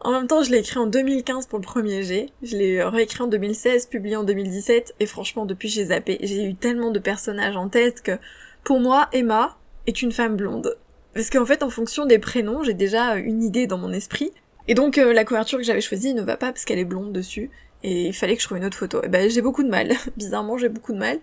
En 0.00 0.12
même 0.12 0.28
temps, 0.28 0.42
je 0.42 0.50
l'ai 0.50 0.58
écrit 0.58 0.78
en 0.78 0.86
2015 0.86 1.46
pour 1.46 1.58
le 1.58 1.64
premier 1.64 2.02
G, 2.02 2.30
je 2.42 2.56
l'ai 2.56 2.82
réécrit 2.82 3.22
en 3.22 3.26
2016, 3.26 3.86
publié 3.86 4.16
en 4.16 4.22
2017, 4.22 4.94
et 5.00 5.06
franchement, 5.06 5.44
depuis 5.44 5.68
j'ai 5.68 5.86
zappé. 5.86 6.18
J'ai 6.22 6.44
eu 6.44 6.54
tellement 6.54 6.90
de 6.90 6.98
personnages 6.98 7.56
en 7.56 7.68
tête 7.68 8.02
que, 8.02 8.18
pour 8.62 8.80
moi, 8.80 9.08
Emma 9.12 9.56
est 9.86 10.02
une 10.02 10.12
femme 10.12 10.36
blonde. 10.36 10.76
Parce 11.18 11.30
qu'en 11.30 11.44
fait, 11.44 11.64
en 11.64 11.68
fonction 11.68 12.06
des 12.06 12.20
prénoms, 12.20 12.62
j'ai 12.62 12.74
déjà 12.74 13.16
une 13.16 13.42
idée 13.42 13.66
dans 13.66 13.76
mon 13.76 13.92
esprit, 13.92 14.30
et 14.68 14.74
donc 14.74 14.98
euh, 14.98 15.12
la 15.12 15.24
couverture 15.24 15.58
que 15.58 15.64
j'avais 15.64 15.80
choisie 15.80 16.14
ne 16.14 16.22
va 16.22 16.36
pas 16.36 16.52
parce 16.52 16.64
qu'elle 16.64 16.78
est 16.78 16.84
blonde 16.84 17.12
dessus. 17.12 17.50
Et 17.82 18.06
il 18.06 18.12
fallait 18.12 18.36
que 18.36 18.40
je 18.40 18.46
trouve 18.46 18.58
une 18.58 18.64
autre 18.64 18.76
photo. 18.76 19.02
Et 19.02 19.08
ben 19.08 19.28
j'ai 19.28 19.42
beaucoup 19.42 19.64
de 19.64 19.68
mal. 19.68 19.94
Bizarrement 20.16 20.58
j'ai 20.58 20.68
beaucoup 20.68 20.92
de 20.92 20.98
mal. 20.98 21.18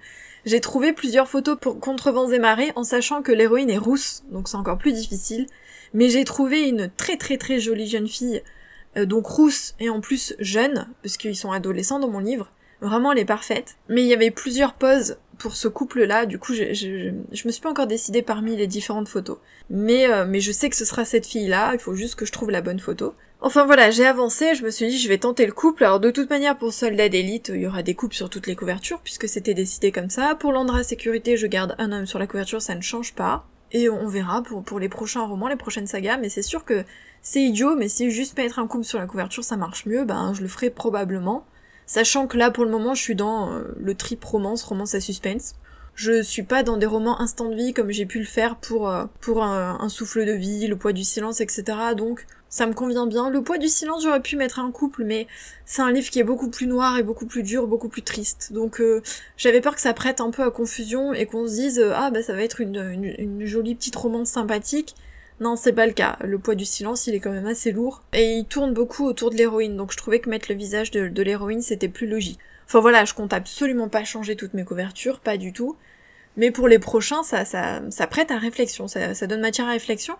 J'ai 0.45 0.59
trouvé 0.59 0.91
plusieurs 0.91 1.29
photos 1.29 1.57
pour 1.57 1.79
Contre 1.79 2.11
vents 2.11 2.29
et 2.29 2.39
marées 2.39 2.73
en 2.75 2.83
sachant 2.83 3.21
que 3.21 3.31
l'héroïne 3.31 3.69
est 3.69 3.77
rousse, 3.77 4.23
donc 4.31 4.49
c'est 4.49 4.57
encore 4.57 4.77
plus 4.77 4.91
difficile. 4.91 5.45
Mais 5.93 6.09
j'ai 6.09 6.25
trouvé 6.25 6.67
une 6.67 6.91
très 6.97 7.15
très 7.15 7.37
très 7.37 7.61
jolie 7.61 7.87
jeune 7.87 8.09
fille, 8.09 8.43
euh, 8.97 9.05
donc 9.05 9.25
rousse 9.25 9.75
et 9.79 9.87
en 9.87 10.01
plus 10.01 10.35
jeune, 10.39 10.89
parce 11.03 11.15
qu'ils 11.15 11.37
sont 11.37 11.53
adolescents 11.53 11.99
dans 11.99 12.09
mon 12.09 12.19
livre. 12.19 12.51
Vraiment 12.81 13.11
elle 13.11 13.19
est 13.19 13.25
parfaite. 13.25 13.75
Mais 13.89 14.01
il 14.01 14.07
y 14.07 14.13
avait 14.13 14.31
plusieurs 14.31 14.73
poses 14.73 15.17
pour 15.37 15.55
ce 15.55 15.67
couple-là, 15.67 16.25
du 16.25 16.39
coup, 16.39 16.53
je, 16.53 16.73
je, 16.73 17.47
me 17.47 17.51
suis 17.51 17.61
pas 17.61 17.69
encore 17.69 17.87
décidée 17.87 18.21
parmi 18.21 18.55
les 18.55 18.67
différentes 18.67 19.07
photos. 19.07 19.37
Mais, 19.69 20.09
euh, 20.09 20.25
mais 20.25 20.39
je 20.39 20.51
sais 20.51 20.69
que 20.69 20.75
ce 20.75 20.85
sera 20.85 21.05
cette 21.05 21.25
fille-là, 21.25 21.73
il 21.73 21.79
faut 21.79 21.95
juste 21.95 22.15
que 22.15 22.25
je 22.25 22.31
trouve 22.31 22.51
la 22.51 22.61
bonne 22.61 22.79
photo. 22.79 23.13
Enfin 23.41 23.65
voilà, 23.65 23.91
j'ai 23.91 24.05
avancé, 24.05 24.55
je 24.55 24.63
me 24.63 24.71
suis 24.71 24.87
dit 24.87 24.97
je 24.97 25.09
vais 25.09 25.17
tenter 25.17 25.45
le 25.45 25.51
couple. 25.51 25.83
Alors 25.83 25.99
de 25.99 26.09
toute 26.09 26.29
manière 26.29 26.57
pour 26.57 26.73
Soldat 26.73 27.09
d'élite, 27.09 27.51
il 27.53 27.61
y 27.61 27.67
aura 27.67 27.83
des 27.83 27.93
couples 27.93 28.15
sur 28.15 28.29
toutes 28.29 28.47
les 28.47 28.55
couvertures 28.55 29.01
puisque 29.01 29.27
c'était 29.27 29.53
décidé 29.53 29.91
comme 29.91 30.09
ça. 30.09 30.35
Pour 30.35 30.51
l'Andra 30.51 30.83
Sécurité, 30.83 31.37
je 31.37 31.45
garde 31.45 31.75
un 31.77 31.91
homme 31.91 32.05
sur 32.05 32.17
la 32.17 32.27
couverture, 32.27 32.61
ça 32.61 32.75
ne 32.75 32.81
change 32.81 33.13
pas. 33.13 33.45
Et 33.71 33.89
on 33.89 34.07
verra 34.07 34.41
pour, 34.41 34.63
pour 34.63 34.79
les 34.79 34.89
prochains 34.89 35.25
romans, 35.25 35.47
les 35.47 35.57
prochaines 35.57 35.85
sagas, 35.85 36.17
mais 36.17 36.29
c'est 36.29 36.41
sûr 36.41 36.63
que 36.63 36.85
c'est 37.21 37.41
idiot, 37.41 37.75
mais 37.75 37.89
si 37.89 38.09
juste 38.09 38.37
mettre 38.37 38.57
un 38.57 38.67
couple 38.67 38.85
sur 38.85 38.99
la 38.99 39.05
couverture 39.05 39.43
ça 39.43 39.57
marche 39.57 39.85
mieux, 39.85 40.05
ben 40.05 40.33
je 40.33 40.41
le 40.41 40.47
ferai 40.47 40.69
probablement. 40.69 41.45
Sachant 41.85 42.27
que 42.27 42.37
là, 42.37 42.51
pour 42.51 42.65
le 42.65 42.71
moment, 42.71 42.95
je 42.95 43.01
suis 43.01 43.15
dans 43.15 43.51
euh, 43.51 43.63
le 43.77 43.95
trip 43.95 44.23
romance, 44.23 44.63
romance 44.63 44.95
à 44.95 44.99
suspense. 44.99 45.53
Je 45.93 46.21
suis 46.21 46.43
pas 46.43 46.61
dans 46.63 46.75
des 46.75 46.85
romans 46.85 47.21
instant 47.21 47.49
de 47.49 47.55
vie 47.55 47.73
comme 47.73 47.89
j'ai 47.89 48.05
pu 48.05 48.19
le 48.19 48.25
faire 48.25 48.57
pour, 48.57 48.89
euh, 48.89 49.05
pour 49.21 49.43
un, 49.43 49.87
souffle 49.87 50.25
de 50.25 50.33
vie, 50.33 50.67
le 50.67 50.75
poids 50.75 50.91
du 50.91 51.05
silence, 51.05 51.39
etc. 51.39 51.63
Donc, 51.95 52.25
ça 52.49 52.67
me 52.67 52.73
convient 52.73 53.07
bien. 53.07 53.29
Le 53.29 53.41
poids 53.41 53.57
du 53.57 53.69
silence, 53.69 54.03
j'aurais 54.03 54.21
pu 54.21 54.35
mettre 54.35 54.59
un 54.59 54.71
couple, 54.71 55.05
mais 55.05 55.25
c'est 55.65 55.81
un 55.81 55.91
livre 55.91 56.09
qui 56.09 56.19
est 56.19 56.25
beaucoup 56.25 56.49
plus 56.49 56.67
noir 56.67 56.97
et 56.97 57.03
beaucoup 57.03 57.25
plus 57.27 57.43
dur, 57.43 57.65
beaucoup 57.67 57.87
plus 57.87 58.01
triste. 58.01 58.51
Donc, 58.51 58.81
euh, 58.81 59.01
j'avais 59.37 59.61
peur 59.61 59.73
que 59.73 59.81
ça 59.81 59.93
prête 59.93 60.19
un 60.19 60.31
peu 60.31 60.43
à 60.43 60.51
confusion 60.51 61.13
et 61.13 61.27
qu'on 61.27 61.47
se 61.47 61.53
dise, 61.53 61.81
ah, 61.95 62.11
bah, 62.11 62.21
ça 62.21 62.33
va 62.33 62.41
être 62.41 62.59
une, 62.59 63.45
jolie 63.45 63.75
petite 63.75 63.95
romance 63.95 64.29
sympathique. 64.29 64.95
Non, 65.41 65.55
c'est 65.57 65.73
pas 65.73 65.85
le 65.85 65.93
cas. 65.93 66.17
Le 66.23 66.39
poids 66.39 66.55
du 66.55 66.65
silence, 66.65 67.07
il 67.07 67.15
est 67.15 67.19
quand 67.19 67.31
même 67.31 67.45
assez 67.45 67.71
lourd. 67.71 68.01
Et 68.13 68.37
il 68.37 68.45
tourne 68.45 68.73
beaucoup 68.73 69.05
autour 69.05 69.31
de 69.31 69.35
l'héroïne, 69.35 69.75
donc 69.75 69.91
je 69.91 69.97
trouvais 69.97 70.19
que 70.19 70.29
mettre 70.29 70.47
le 70.49 70.55
visage 70.55 70.91
de, 70.91 71.23
l'héroïne, 71.23 71.61
c'était 71.61 71.89
plus 71.89 72.07
logique. 72.07 72.39
Enfin 72.65 72.79
voilà, 72.79 73.05
je 73.05 73.13
compte 73.13 73.33
absolument 73.33 73.89
pas 73.89 74.03
changer 74.03 74.35
toutes 74.35 74.53
mes 74.53 74.63
couvertures, 74.63 75.19
pas 75.19 75.37
du 75.37 75.51
tout. 75.51 75.75
Mais 76.37 76.51
pour 76.51 76.67
les 76.67 76.79
prochains, 76.79 77.23
ça, 77.23 77.45
ça, 77.45 77.81
ça 77.89 78.07
prête 78.07 78.31
à 78.31 78.37
réflexion, 78.37 78.87
ça, 78.87 79.27
donne 79.27 79.41
matière 79.41 79.67
à 79.67 79.71
réflexion. 79.71 80.15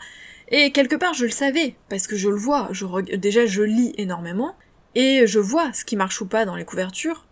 Et 0.49 0.71
quelque 0.71 0.95
part, 0.95 1.13
je 1.13 1.25
le 1.25 1.31
savais, 1.31 1.75
parce 1.89 2.07
que 2.07 2.15
je 2.15 2.29
le 2.29 2.35
vois. 2.35 2.69
Déjà, 3.17 3.45
je 3.45 3.63
lis 3.63 3.93
énormément, 3.97 4.55
et 4.95 5.27
je 5.27 5.39
vois 5.39 5.73
ce 5.73 5.85
qui 5.85 5.95
marche 5.95 6.21
ou 6.21 6.25
pas 6.25 6.45
dans 6.45 6.55
les 6.55 6.65
couvertures. 6.65 7.25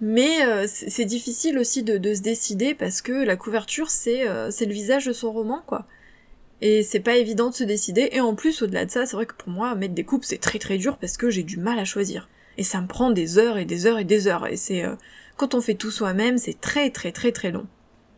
Mais 0.00 0.44
euh, 0.46 0.66
c'est 0.66 1.04
difficile 1.04 1.58
aussi 1.58 1.82
de, 1.82 2.14
se 2.14 2.22
décider, 2.22 2.74
parce 2.74 3.02
que 3.02 3.12
la 3.12 3.36
couverture, 3.36 3.90
c'est 3.90 4.26
euh, 4.26 4.50
c'est 4.50 4.64
le 4.64 4.72
visage 4.72 5.04
de 5.04 5.12
son 5.12 5.30
roman, 5.30 5.62
quoi. 5.66 5.86
Et 6.62 6.82
c'est 6.82 7.00
pas 7.00 7.16
évident 7.16 7.50
de 7.50 7.54
se 7.54 7.64
décider, 7.64 8.10
et 8.12 8.20
en 8.20 8.34
plus, 8.34 8.62
au-delà 8.62 8.84
de 8.84 8.90
ça, 8.90 9.06
c'est 9.06 9.16
vrai 9.16 9.26
que 9.26 9.34
pour 9.34 9.48
moi, 9.48 9.74
mettre 9.74 9.94
des 9.94 10.04
coupes, 10.04 10.24
c'est 10.24 10.38
très 10.38 10.58
très 10.58 10.76
dur 10.76 10.98
parce 10.98 11.16
que 11.16 11.30
j'ai 11.30 11.42
du 11.42 11.56
mal 11.56 11.78
à 11.78 11.84
choisir. 11.84 12.28
Et 12.58 12.64
ça 12.64 12.80
me 12.80 12.86
prend 12.86 13.10
des 13.10 13.38
heures 13.38 13.56
et 13.56 13.64
des 13.64 13.86
heures 13.86 13.98
et 13.98 14.04
des 14.04 14.26
heures, 14.26 14.46
et 14.46 14.56
c'est... 14.56 14.84
Euh, 14.84 14.94
quand 15.36 15.54
on 15.54 15.62
fait 15.62 15.74
tout 15.74 15.90
soi-même, 15.90 16.36
c'est 16.36 16.60
très 16.60 16.90
très 16.90 17.12
très 17.12 17.32
très 17.32 17.50
long. 17.50 17.66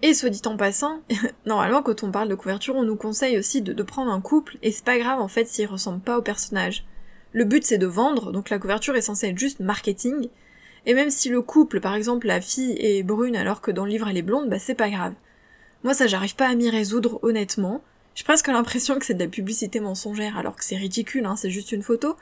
Et 0.03 0.13
soit 0.13 0.29
dit 0.29 0.43
en 0.47 0.57
passant, 0.57 1.03
normalement 1.47 1.81
quand 1.81 2.03
on 2.03 2.11
parle 2.11 2.29
de 2.29 2.35
couverture, 2.35 2.75
on 2.75 2.83
nous 2.83 2.97
conseille 2.97 3.39
aussi 3.39 3.63
de, 3.63 3.73
de 3.73 3.83
prendre 3.85 4.11
un 4.11 4.21
couple, 4.21 4.59
et 4.63 4.73
c'est 4.73 4.85
pas 4.85 4.99
grave 4.99 5.21
en 5.21 5.29
fait 5.29 5.47
s'il 5.47 5.69
ressemble 5.69 6.01
pas 6.01 6.19
au 6.19 6.23
personnage. 6.23 6.85
Le 7.33 7.45
but 7.45 7.65
c'est 7.65 7.79
de 7.79 7.87
vendre, 7.87 8.33
donc 8.33 8.51
la 8.51 8.59
couverture 8.59 8.97
est 8.97 9.03
censée 9.03 9.29
être 9.29 9.39
juste 9.39 9.61
marketing, 9.61 10.31
et 10.85 10.95
même 10.95 11.11
si 11.11 11.29
le 11.29 11.43
couple, 11.43 11.79
par 11.79 11.95
exemple 11.95 12.27
la 12.27 12.41
fille 12.41 12.75
est 12.81 13.05
brune 13.05 13.37
alors 13.37 13.61
que 13.61 13.71
dans 13.71 13.85
le 13.85 13.93
livre 13.93 14.09
elle 14.09 14.17
est 14.17 14.23
blonde, 14.23 14.51
bah 14.51 14.59
c'est 14.59 14.75
pas 14.75 14.91
grave. 14.91 15.15
Moi 15.85 15.95
ça 15.95 16.09
j'arrive 16.09 16.35
pas 16.35 16.49
à 16.49 16.57
m'y 16.57 16.71
résoudre 16.71 17.21
honnêtement, 17.23 17.85
j'ai 18.15 18.25
presque 18.25 18.49
l'impression 18.49 18.99
que 18.99 19.07
c'est 19.07 19.15
de 19.15 19.23
la 19.23 19.31
publicité 19.31 19.81
mensongère, 19.81 20.37
alors 20.37 20.57
que 20.57 20.65
c'est 20.65 20.77
ridicule, 20.77 21.25
hein, 21.27 21.37
c'est 21.37 21.51
juste 21.51 21.73
une 21.73 21.83
photo. 21.83 22.17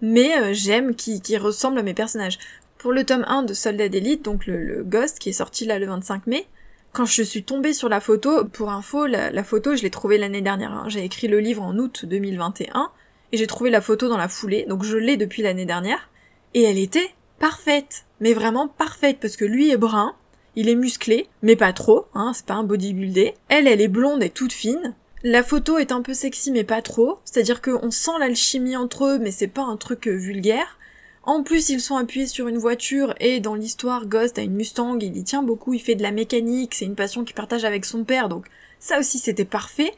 Mais 0.00 0.36
euh, 0.38 0.50
j'aime 0.52 0.94
qui, 0.94 1.20
qui 1.20 1.36
ressemble 1.36 1.78
à 1.78 1.82
mes 1.82 1.94
personnages. 1.94 2.38
Pour 2.78 2.92
le 2.92 3.04
tome 3.04 3.24
1 3.28 3.42
de 3.42 3.52
Soldat 3.52 3.88
d'élite, 3.88 4.24
donc 4.24 4.46
le, 4.46 4.82
Ghost 4.84 5.18
qui 5.18 5.28
est 5.28 5.34
sorti 5.34 5.66
là 5.66 5.78
le 5.78 5.86
25 5.86 6.26
mai, 6.26 6.46
quand 6.92 7.04
je 7.04 7.22
suis 7.22 7.44
tombée 7.44 7.74
sur 7.74 7.88
la 7.88 8.00
photo, 8.00 8.44
pour 8.44 8.70
info, 8.70 9.06
la, 9.06 9.44
photo 9.44 9.76
je 9.76 9.82
l'ai 9.82 9.90
trouvée 9.90 10.16
l'année 10.16 10.40
dernière. 10.40 10.72
Hein. 10.72 10.84
J'ai 10.88 11.04
écrit 11.04 11.28
le 11.28 11.40
livre 11.40 11.62
en 11.62 11.76
août 11.76 12.06
2021 12.06 12.90
et 13.32 13.36
j'ai 13.36 13.46
trouvé 13.46 13.70
la 13.70 13.80
photo 13.80 14.08
dans 14.08 14.16
la 14.16 14.28
foulée, 14.28 14.64
donc 14.66 14.82
je 14.82 14.96
l'ai 14.96 15.16
depuis 15.16 15.42
l'année 15.42 15.66
dernière. 15.66 16.08
Et 16.54 16.62
elle 16.62 16.78
était 16.78 17.10
parfaite, 17.38 18.06
mais 18.18 18.32
vraiment 18.32 18.66
parfaite 18.66 19.18
parce 19.20 19.36
que 19.36 19.44
lui 19.44 19.70
est 19.70 19.76
brun, 19.76 20.14
il 20.56 20.68
est 20.68 20.74
musclé, 20.74 21.28
mais 21.42 21.56
pas 21.56 21.72
trop, 21.72 22.06
hein, 22.14 22.32
c'est 22.34 22.46
pas 22.46 22.54
un 22.54 22.64
bodybuildé. 22.64 23.34
Elle, 23.48 23.68
elle 23.68 23.80
est 23.80 23.88
blonde 23.88 24.22
et 24.22 24.30
toute 24.30 24.52
fine. 24.52 24.94
La 25.22 25.42
photo 25.42 25.76
est 25.76 25.92
un 25.92 26.00
peu 26.00 26.14
sexy 26.14 26.50
mais 26.50 26.64
pas 26.64 26.80
trop, 26.80 27.18
c'est-à-dire 27.24 27.60
qu'on 27.60 27.90
sent 27.90 28.12
l'alchimie 28.18 28.76
entre 28.76 29.04
eux 29.04 29.18
mais 29.18 29.30
c'est 29.30 29.48
pas 29.48 29.62
un 29.62 29.76
truc 29.76 30.08
euh, 30.08 30.16
vulgaire. 30.16 30.78
En 31.22 31.42
plus, 31.42 31.68
ils 31.68 31.82
sont 31.82 31.96
appuyés 31.96 32.26
sur 32.26 32.48
une 32.48 32.56
voiture 32.56 33.14
et 33.20 33.40
dans 33.40 33.54
l'histoire, 33.54 34.06
Ghost 34.06 34.38
a 34.38 34.42
une 34.42 34.54
Mustang, 34.54 34.98
il 35.02 35.18
y 35.18 35.22
tient 35.22 35.42
beaucoup, 35.42 35.74
il 35.74 35.78
fait 35.80 35.94
de 35.94 36.02
la 36.02 36.12
mécanique, 36.12 36.74
c'est 36.74 36.86
une 36.86 36.94
passion 36.94 37.24
qu'il 37.24 37.34
partage 37.34 37.66
avec 37.66 37.84
son 37.84 38.04
père, 38.04 38.30
donc 38.30 38.46
ça 38.78 38.98
aussi 38.98 39.18
c'était 39.18 39.44
parfait. 39.44 39.92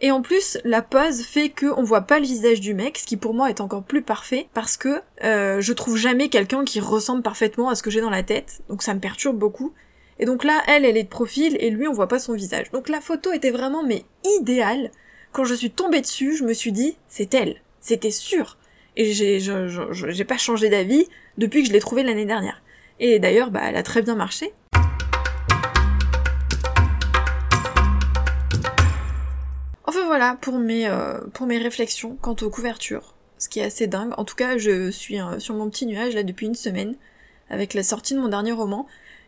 Et 0.00 0.10
en 0.10 0.20
plus, 0.20 0.58
la 0.64 0.82
pose 0.82 1.22
fait 1.22 1.48
qu'on 1.48 1.84
voit 1.84 2.02
pas 2.02 2.18
le 2.18 2.26
visage 2.26 2.60
du 2.60 2.74
mec, 2.74 2.98
ce 2.98 3.06
qui 3.06 3.16
pour 3.16 3.32
moi 3.32 3.48
est 3.48 3.60
encore 3.60 3.84
plus 3.84 4.02
parfait, 4.02 4.48
parce 4.52 4.76
que 4.76 5.00
euh, 5.22 5.60
je 5.60 5.72
trouve 5.72 5.96
jamais 5.96 6.28
quelqu'un 6.28 6.64
qui 6.64 6.80
ressemble 6.80 7.22
parfaitement 7.22 7.68
à 7.68 7.76
ce 7.76 7.84
que 7.84 7.90
j'ai 7.90 8.00
dans 8.00 8.10
la 8.10 8.24
tête, 8.24 8.60
donc 8.68 8.82
ça 8.82 8.92
me 8.92 9.00
perturbe 9.00 9.38
beaucoup. 9.38 9.72
Et 10.18 10.24
donc 10.24 10.44
là, 10.44 10.62
elle, 10.66 10.84
elle 10.84 10.96
est 10.96 11.02
de 11.02 11.08
profil 11.08 11.56
et 11.60 11.68
lui, 11.70 11.86
on 11.86 11.92
voit 11.92 12.08
pas 12.08 12.18
son 12.18 12.32
visage. 12.32 12.70
Donc 12.70 12.88
la 12.88 13.00
photo 13.00 13.32
était 13.32 13.50
vraiment 13.50 13.82
mais 13.82 14.04
idéale. 14.40 14.90
Quand 15.32 15.44
je 15.44 15.54
suis 15.54 15.70
tombée 15.70 16.00
dessus, 16.00 16.36
je 16.36 16.44
me 16.44 16.54
suis 16.54 16.72
dit, 16.72 16.96
c'est 17.08 17.34
elle. 17.34 17.56
C'était 17.80 18.10
sûr. 18.10 18.56
Et 18.96 19.12
j'ai, 19.12 20.24
pas 20.24 20.38
changé 20.38 20.70
d'avis 20.70 21.06
depuis 21.36 21.60
que 21.62 21.68
je 21.68 21.72
l'ai 21.72 21.80
trouvée 21.80 22.02
l'année 22.02 22.24
dernière. 22.24 22.62
Et 22.98 23.18
d'ailleurs, 23.18 23.50
bah, 23.50 23.60
elle 23.64 23.76
a 23.76 23.82
très 23.82 24.00
bien 24.00 24.14
marché. 24.14 24.54
Enfin 29.84 30.06
voilà 30.06 30.38
pour 30.40 30.58
mes, 30.58 30.88
euh, 30.88 31.20
pour 31.34 31.46
mes 31.46 31.58
réflexions 31.58 32.16
quant 32.22 32.36
aux 32.40 32.48
couvertures. 32.48 33.14
Ce 33.36 33.50
qui 33.50 33.60
est 33.60 33.64
assez 33.64 33.86
dingue. 33.86 34.14
En 34.16 34.24
tout 34.24 34.34
cas, 34.34 34.56
je 34.56 34.90
suis 34.90 35.20
euh, 35.20 35.38
sur 35.38 35.54
mon 35.54 35.68
petit 35.68 35.84
nuage 35.84 36.14
là 36.14 36.22
depuis 36.22 36.46
une 36.46 36.54
semaine 36.54 36.96
avec 37.50 37.74
la 37.74 37.82
sortie 37.82 38.14
de 38.14 38.20
mon 38.20 38.28
dernier 38.28 38.52
roman. 38.52 38.86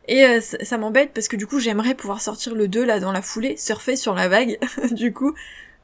Et 0.09 0.25
euh, 0.25 0.41
ça, 0.41 0.79
m'embête 0.79 1.13
parce 1.13 1.29
que 1.29 1.37
du 1.37 1.47
coup 1.47 1.61
j'aimerais 1.61 1.95
pouvoir 1.95 2.23
sortir 2.23 2.55
le 2.55 2.67
2 2.67 2.83
là 2.85 2.99
dans 2.99 3.13
la 3.13 3.21
foulée, 3.21 3.59
surfer 3.59 3.95
sur 3.95 4.15
la 4.15 4.29
vague 4.29 4.59
du 4.91 5.13
coup. 5.13 5.35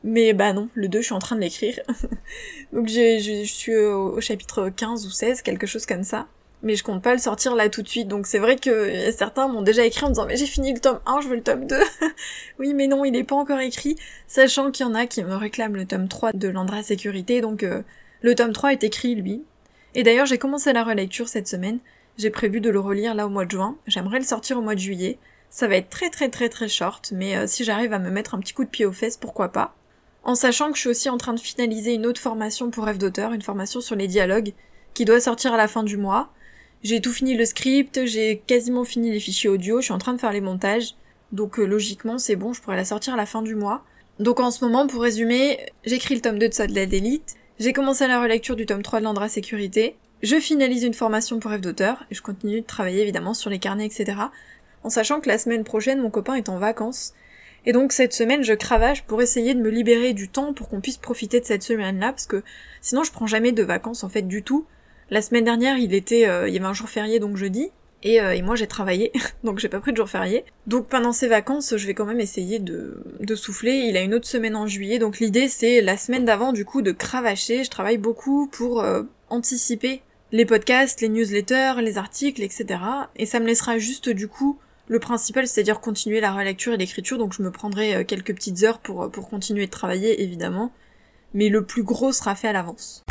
Mais 0.02 0.32
bah 0.32 0.52
non, 0.52 0.68
le 0.74 0.88
2 0.88 1.00
je 1.00 1.04
suis 1.04 1.14
en 1.14 1.18
train 1.18 1.36
de 1.36 1.42
l'écrire. 1.42 1.78
Donc 2.72 2.88
je 2.88 3.44
suis 3.44 3.76
au, 3.76 4.20
chapitre 4.20 4.70
15 4.70 5.06
ou 5.06 5.10
16, 5.10 5.42
quelque 5.42 5.66
chose 5.66 5.84
comme 5.84 6.04
ça. 6.04 6.26
Mais 6.62 6.74
je 6.74 6.82
compte 6.82 7.02
pas 7.02 7.12
le 7.12 7.18
sortir 7.18 7.54
là 7.54 7.68
tout 7.68 7.82
de 7.82 7.88
suite. 7.88 8.08
Donc 8.08 8.26
c'est 8.26 8.38
vrai 8.38 8.56
que 8.56 9.10
certains 9.12 9.46
m'ont 9.46 9.60
déjà 9.60 9.84
écrit 9.84 10.06
en 10.06 10.08
disant 10.08 10.24
mais 10.24 10.36
j'ai 10.36 10.46
fini 10.46 10.72
le 10.72 10.80
tome 10.80 11.00
1, 11.04 11.20
je 11.20 11.28
veux 11.28 11.36
le 11.36 11.42
tome 11.42 11.66
2. 11.66 11.76
oui 12.58 12.72
mais 12.72 12.86
non, 12.86 13.04
il 13.04 13.14
est 13.16 13.24
pas 13.24 13.36
encore 13.36 13.60
écrit. 13.60 13.96
Sachant 14.26 14.70
qu'il 14.70 14.86
y 14.86 14.88
en 14.88 14.94
a 14.94 15.06
qui 15.06 15.22
me 15.22 15.36
réclament 15.36 15.76
le 15.76 15.84
tome 15.84 16.08
3 16.08 16.32
de 16.32 16.48
l'Andra 16.48 16.82
Sécurité. 16.82 17.42
Donc 17.42 17.62
euh, 17.62 17.82
le 18.22 18.34
tome 18.34 18.54
3 18.54 18.72
est 18.72 18.84
écrit 18.84 19.14
lui. 19.16 19.42
Et 19.94 20.02
d'ailleurs 20.02 20.26
j'ai 20.26 20.38
commencé 20.38 20.72
la 20.72 20.82
relecture 20.82 21.28
cette 21.28 21.46
semaine. 21.46 21.78
J'ai 22.16 22.30
prévu 22.30 22.60
de 22.60 22.70
le 22.70 22.78
relire 22.78 23.14
là 23.14 23.26
au 23.26 23.30
mois 23.30 23.44
de 23.44 23.50
juin. 23.50 23.76
J'aimerais 23.86 24.18
le 24.18 24.24
sortir 24.24 24.58
au 24.58 24.62
mois 24.62 24.74
de 24.74 24.80
juillet. 24.80 25.18
Ça 25.50 25.68
va 25.68 25.76
être 25.76 25.90
très 25.90 26.10
très 26.10 26.28
très 26.28 26.48
très 26.48 26.68
short, 26.68 27.12
mais 27.14 27.36
euh, 27.36 27.46
si 27.46 27.64
j'arrive 27.64 27.92
à 27.92 27.98
me 27.98 28.10
mettre 28.10 28.34
un 28.34 28.40
petit 28.40 28.52
coup 28.52 28.64
de 28.64 28.70
pied 28.70 28.86
aux 28.86 28.92
fesses, 28.92 29.16
pourquoi 29.16 29.50
pas? 29.50 29.74
En 30.22 30.34
sachant 30.34 30.70
que 30.70 30.76
je 30.76 30.80
suis 30.80 30.90
aussi 30.90 31.08
en 31.10 31.18
train 31.18 31.34
de 31.34 31.40
finaliser 31.40 31.94
une 31.94 32.06
autre 32.06 32.20
formation 32.20 32.70
pour 32.70 32.84
rêve 32.84 32.98
d'auteur, 32.98 33.32
une 33.32 33.42
formation 33.42 33.80
sur 33.80 33.94
les 33.94 34.08
dialogues, 34.08 34.52
qui 34.94 35.04
doit 35.04 35.20
sortir 35.20 35.52
à 35.52 35.56
la 35.56 35.68
fin 35.68 35.82
du 35.82 35.96
mois. 35.96 36.30
J'ai 36.82 37.00
tout 37.00 37.12
fini 37.12 37.36
le 37.36 37.44
script, 37.44 38.04
j'ai 38.04 38.42
quasiment 38.46 38.84
fini 38.84 39.10
les 39.10 39.20
fichiers 39.20 39.50
audio, 39.50 39.80
je 39.80 39.86
suis 39.86 39.92
en 39.92 39.98
train 39.98 40.14
de 40.14 40.20
faire 40.20 40.32
les 40.32 40.40
montages. 40.40 40.94
Donc 41.32 41.58
euh, 41.58 41.64
logiquement 41.64 42.18
c'est 42.18 42.36
bon, 42.36 42.52
je 42.52 42.62
pourrais 42.62 42.76
la 42.76 42.84
sortir 42.84 43.14
à 43.14 43.16
la 43.16 43.26
fin 43.26 43.42
du 43.42 43.54
mois. 43.54 43.84
Donc 44.20 44.38
en 44.40 44.50
ce 44.50 44.64
moment, 44.64 44.86
pour 44.86 45.02
résumer, 45.02 45.58
j'écris 45.84 46.14
le 46.14 46.20
tome 46.20 46.38
2 46.38 46.48
de 46.48 46.54
Soldad 46.54 46.88
d'élite, 46.88 47.34
j'ai 47.58 47.72
commencé 47.72 48.06
la 48.06 48.20
relecture 48.20 48.56
du 48.56 48.66
tome 48.66 48.82
3 48.82 49.00
de 49.00 49.04
Landra 49.04 49.28
Sécurité, 49.28 49.96
je 50.24 50.40
finalise 50.40 50.84
une 50.84 50.94
formation 50.94 51.38
pour 51.38 51.50
rêve 51.50 51.60
d'auteur, 51.60 52.04
et 52.10 52.14
je 52.14 52.22
continue 52.22 52.62
de 52.62 52.66
travailler 52.66 53.02
évidemment 53.02 53.34
sur 53.34 53.50
les 53.50 53.58
carnets, 53.58 53.86
etc. 53.86 54.16
En 54.82 54.88
sachant 54.88 55.20
que 55.20 55.28
la 55.28 55.38
semaine 55.38 55.64
prochaine, 55.64 56.00
mon 56.00 56.10
copain 56.10 56.34
est 56.34 56.48
en 56.48 56.58
vacances. 56.58 57.12
Et 57.66 57.72
donc 57.72 57.92
cette 57.92 58.14
semaine, 58.14 58.42
je 58.42 58.54
cravache 58.54 59.02
pour 59.02 59.20
essayer 59.20 59.54
de 59.54 59.60
me 59.60 59.68
libérer 59.68 60.14
du 60.14 60.28
temps 60.28 60.54
pour 60.54 60.68
qu'on 60.68 60.80
puisse 60.80 60.96
profiter 60.96 61.40
de 61.40 61.44
cette 61.44 61.62
semaine-là, 61.62 62.10
parce 62.10 62.26
que 62.26 62.42
sinon 62.80 63.04
je 63.04 63.12
prends 63.12 63.26
jamais 63.26 63.52
de 63.52 63.62
vacances 63.62 64.02
en 64.02 64.08
fait 64.08 64.22
du 64.22 64.42
tout. 64.42 64.66
La 65.10 65.20
semaine 65.20 65.44
dernière, 65.44 65.76
il 65.76 65.92
était, 65.94 66.26
euh, 66.26 66.48
il 66.48 66.54
y 66.54 66.58
avait 66.58 66.66
un 66.66 66.72
jour 66.74 66.88
férié 66.88 67.20
donc 67.20 67.36
jeudi, 67.36 67.70
et, 68.02 68.20
euh, 68.20 68.34
et 68.34 68.40
moi 68.40 68.56
j'ai 68.56 68.66
travaillé, 68.66 69.12
donc 69.44 69.58
j'ai 69.58 69.68
pas 69.68 69.80
pris 69.80 69.92
de 69.92 69.98
jour 69.98 70.08
férié. 70.08 70.46
Donc 70.66 70.88
pendant 70.88 71.12
ces 71.12 71.28
vacances, 71.28 71.76
je 71.76 71.86
vais 71.86 71.92
quand 71.92 72.06
même 72.06 72.20
essayer 72.20 72.60
de, 72.60 73.02
souffler. 73.34 73.72
Il 73.88 73.96
a 73.98 74.00
une 74.00 74.14
autre 74.14 74.26
semaine 74.26 74.56
en 74.56 74.66
juillet, 74.66 74.98
donc 74.98 75.18
l'idée 75.18 75.48
c'est 75.48 75.82
la 75.82 75.98
semaine 75.98 76.24
d'avant 76.24 76.52
du 76.52 76.64
coup 76.64 76.80
de 76.80 76.92
cravacher. 76.92 77.62
Je 77.62 77.70
travaille 77.70 77.98
beaucoup 77.98 78.46
pour 78.48 78.82
euh, 78.82 79.02
anticiper 79.28 80.02
les 80.34 80.44
podcasts, 80.44 81.00
les 81.00 81.08
newsletters, 81.08 81.74
les 81.80 81.96
articles, 81.96 82.42
etc. 82.42 82.80
Et 83.14 83.24
ça 83.24 83.38
me 83.38 83.46
laissera 83.46 83.78
juste 83.78 84.08
du 84.08 84.26
coup 84.26 84.58
le 84.88 84.98
principal, 84.98 85.46
c'est-à-dire 85.46 85.78
continuer 85.78 86.20
la 86.20 86.32
relecture 86.32 86.72
et 86.72 86.76
l'écriture, 86.76 87.18
donc 87.18 87.32
je 87.32 87.40
me 87.40 87.52
prendrai 87.52 88.04
quelques 88.04 88.34
petites 88.34 88.64
heures 88.64 88.80
pour, 88.80 89.08
pour 89.12 89.30
continuer 89.30 89.66
de 89.66 89.70
travailler 89.70 90.24
évidemment. 90.24 90.72
Mais 91.34 91.48
le 91.48 91.64
plus 91.64 91.84
gros 91.84 92.10
sera 92.10 92.34
fait 92.34 92.48
à 92.48 92.52
l'avance. 92.52 93.04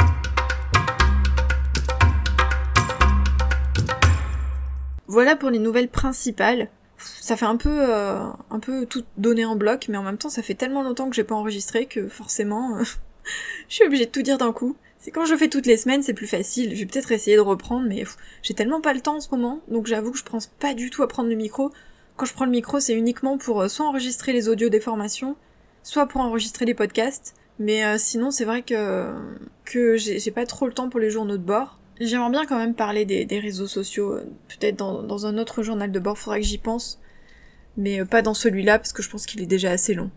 Voilà 5.07 5.38
pour 5.38 5.49
les 5.49 5.59
nouvelles 5.59 5.88
principales. 5.88 6.67
Ça 6.97 7.38
fait 7.38 7.45
un 7.45 7.55
peu, 7.55 7.69
euh, 7.89 8.86
tout 8.89 9.03
donné 9.15 9.45
en 9.45 9.55
bloc, 9.55 9.86
mais 9.88 9.95
en 9.95 10.03
même 10.03 10.17
temps, 10.17 10.29
ça 10.29 10.41
fait 10.41 10.55
tellement 10.55 10.83
longtemps 10.83 11.09
que 11.09 11.15
j'ai 11.15 11.23
pas 11.23 11.36
enregistré 11.36 11.86
que 11.86 12.09
forcément, 12.09 12.75
euh, 12.79 12.83
je 13.69 13.75
suis 13.75 13.86
obligée 13.86 14.07
de 14.07 14.12
tout 14.12 14.23
dire 14.23 14.38
d'un 14.38 14.51
coup. 14.51 14.75
C'est 15.03 15.11
quand 15.11 15.25
je 15.25 15.35
fais 15.35 15.49
toutes 15.49 15.65
les 15.65 15.75
semaines, 15.75 16.01
c'est 16.01 16.13
plus 16.13 16.27
facile. 16.27 16.73
Je 16.73 16.79
vais 16.79 16.85
peut-être 16.85 17.11
essayer 17.11 17.35
de 17.35 17.41
reprendre, 17.41 17.85
mais 17.85 18.05
j'ai 18.41 18.53
tellement 18.53 18.79
pas 18.79 18.93
le 18.93 19.01
temps 19.01 19.17
en 19.17 19.19
ce 19.19 19.29
moment, 19.31 19.59
donc 19.67 19.85
j'avoue 19.85 20.11
que 20.13 20.17
je 20.17 20.23
pense 20.23 20.47
pas 20.47 20.73
du 20.73 20.89
tout 20.89 21.03
à 21.03 21.09
prendre 21.09 21.27
le 21.27 21.35
micro. 21.35 21.71
Quand 22.15 22.25
je 22.25 22.33
prends 22.33 22.45
le 22.45 22.51
micro, 22.51 22.79
c'est 22.79 22.93
uniquement 22.93 23.37
pour 23.37 23.61
euh, 23.61 23.67
soit 23.67 23.85
enregistrer 23.85 24.31
les 24.31 24.47
audios 24.47 24.69
des 24.69 24.79
formations, 24.79 25.35
soit 25.83 26.05
pour 26.05 26.21
enregistrer 26.21 26.63
les 26.63 26.73
podcasts. 26.73 27.35
Mais 27.59 27.83
sinon, 27.99 28.31
c'est 28.31 28.45
vrai 28.45 28.63
que 28.63 29.13
j'ai 29.97 30.31
pas 30.31 30.45
trop 30.45 30.67
le 30.67 30.73
temps 30.73 30.89
pour 30.89 30.99
les 30.99 31.11
journaux 31.11 31.37
de 31.37 31.43
bord. 31.43 31.79
J'aimerais 31.99 32.31
bien 32.31 32.45
quand 32.45 32.57
même 32.57 32.73
parler 32.73 33.05
des, 33.05 33.39
réseaux 33.39 33.67
sociaux, 33.67 34.13
euh, 34.13 34.25
peut-être 34.47 34.77
dans, 34.77 35.25
un 35.25 35.37
autre 35.37 35.63
journal 35.63 35.91
de 35.91 35.99
bord, 35.99 36.17
faudrait 36.17 36.41
que 36.41 36.47
j'y 36.47 36.57
pense, 36.57 36.99
mais 37.77 38.01
euh, 38.01 38.05
pas 38.05 38.21
dans 38.21 38.33
celui-là 38.33 38.79
parce 38.79 38.93
que 38.93 39.03
je 39.03 39.09
pense 39.09 39.25
qu'il 39.25 39.41
est 39.41 39.47
déjà 39.47 39.71
assez 39.71 39.93
long. 39.93 40.09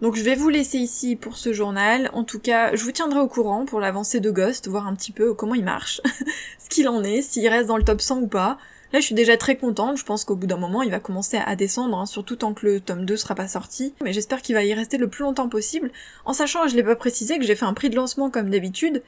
Donc 0.00 0.16
je 0.16 0.22
vais 0.22 0.34
vous 0.34 0.48
laisser 0.48 0.78
ici 0.78 1.16
pour 1.16 1.36
ce 1.36 1.52
journal. 1.52 2.10
En 2.12 2.24
tout 2.24 2.40
cas, 2.40 2.74
je 2.74 2.82
vous 2.84 2.92
tiendrai 2.92 3.20
au 3.20 3.28
courant 3.28 3.64
pour 3.64 3.80
l'avancée 3.80 4.20
de 4.20 4.30
Ghost, 4.30 4.68
voir 4.68 4.86
un 4.86 4.94
petit 4.94 5.12
peu 5.12 5.34
comment 5.34 5.54
il 5.54 5.64
marche, 5.64 6.00
ce 6.58 6.68
qu'il 6.68 6.88
en 6.88 7.02
est, 7.02 7.22
s'il 7.22 7.46
reste 7.48 7.68
dans 7.68 7.76
le 7.76 7.84
top 7.84 8.00
100 8.00 8.20
ou 8.20 8.26
pas. 8.26 8.58
Là, 8.92 9.00
je 9.00 9.06
suis 9.06 9.14
déjà 9.14 9.36
très 9.36 9.56
contente. 9.56 9.96
Je 9.96 10.04
pense 10.04 10.24
qu'au 10.24 10.36
bout 10.36 10.46
d'un 10.46 10.56
moment, 10.56 10.82
il 10.82 10.90
va 10.90 11.00
commencer 11.00 11.36
à 11.44 11.56
descendre, 11.56 11.98
hein, 11.98 12.06
surtout 12.06 12.36
tant 12.36 12.54
que 12.54 12.64
le 12.64 12.80
tome 12.80 13.04
2 13.04 13.16
sera 13.16 13.34
pas 13.34 13.48
sorti. 13.48 13.92
Mais 14.04 14.12
j'espère 14.12 14.40
qu'il 14.40 14.54
va 14.54 14.62
y 14.62 14.72
rester 14.72 14.98
le 14.98 15.08
plus 15.08 15.22
longtemps 15.22 15.48
possible. 15.48 15.90
En 16.24 16.32
sachant, 16.32 16.68
je 16.68 16.76
l'ai 16.76 16.84
pas 16.84 16.94
précisé, 16.94 17.38
que 17.38 17.44
j'ai 17.44 17.56
fait 17.56 17.64
un 17.64 17.74
prix 17.74 17.90
de 17.90 17.96
lancement 17.96 18.30
comme 18.30 18.50
d'habitude 18.50 19.02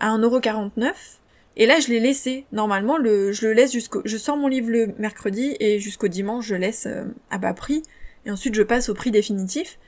à 0.00 0.16
1,49€. 0.16 0.92
Et 1.58 1.66
là, 1.66 1.80
je 1.80 1.88
l'ai 1.88 2.00
laissé. 2.00 2.46
Normalement, 2.52 2.96
le, 2.96 3.32
je 3.32 3.46
le 3.46 3.52
laisse 3.52 3.72
jusqu'au, 3.72 4.00
je 4.04 4.16
sors 4.16 4.38
mon 4.38 4.48
livre 4.48 4.70
le 4.70 4.94
mercredi 4.98 5.56
et 5.60 5.80
jusqu'au 5.80 6.08
dimanche, 6.08 6.46
je 6.46 6.54
laisse 6.54 6.86
euh, 6.86 7.04
à 7.30 7.36
bas 7.36 7.52
prix. 7.52 7.82
Et 8.24 8.30
ensuite, 8.30 8.54
je 8.54 8.62
passe 8.62 8.88
au 8.88 8.94
prix 8.94 9.10
définitif. 9.10 9.78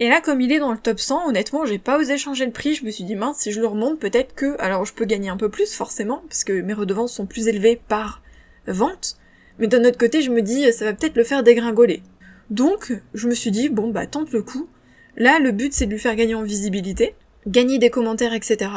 Et 0.00 0.08
là, 0.08 0.20
comme 0.20 0.40
il 0.40 0.52
est 0.52 0.60
dans 0.60 0.70
le 0.70 0.78
top 0.78 1.00
100, 1.00 1.28
honnêtement, 1.28 1.66
j'ai 1.66 1.78
pas 1.78 1.98
osé 1.98 2.18
changer 2.18 2.46
le 2.46 2.52
prix. 2.52 2.74
Je 2.74 2.84
me 2.84 2.90
suis 2.90 3.02
dit, 3.02 3.16
mince, 3.16 3.38
si 3.38 3.50
je 3.50 3.60
le 3.60 3.66
remonte, 3.66 3.98
peut-être 3.98 4.34
que, 4.34 4.56
alors 4.60 4.84
je 4.84 4.94
peux 4.94 5.04
gagner 5.04 5.28
un 5.28 5.36
peu 5.36 5.48
plus, 5.48 5.74
forcément, 5.74 6.22
parce 6.28 6.44
que 6.44 6.52
mes 6.52 6.72
redevances 6.72 7.12
sont 7.12 7.26
plus 7.26 7.48
élevées 7.48 7.80
par 7.88 8.22
vente. 8.68 9.16
Mais 9.58 9.66
d'un 9.66 9.84
autre 9.84 9.98
côté, 9.98 10.22
je 10.22 10.30
me 10.30 10.40
dis, 10.40 10.72
ça 10.72 10.84
va 10.84 10.92
peut-être 10.92 11.16
le 11.16 11.24
faire 11.24 11.42
dégringoler. 11.42 12.02
Donc, 12.50 12.92
je 13.12 13.28
me 13.28 13.34
suis 13.34 13.50
dit, 13.50 13.68
bon, 13.68 13.88
bah, 13.88 14.06
tente 14.06 14.30
le 14.30 14.42
coup. 14.42 14.68
Là, 15.16 15.40
le 15.40 15.50
but, 15.50 15.72
c'est 15.72 15.86
de 15.86 15.90
lui 15.90 15.98
faire 15.98 16.14
gagner 16.14 16.36
en 16.36 16.44
visibilité, 16.44 17.16
gagner 17.48 17.80
des 17.80 17.90
commentaires, 17.90 18.34
etc. 18.34 18.70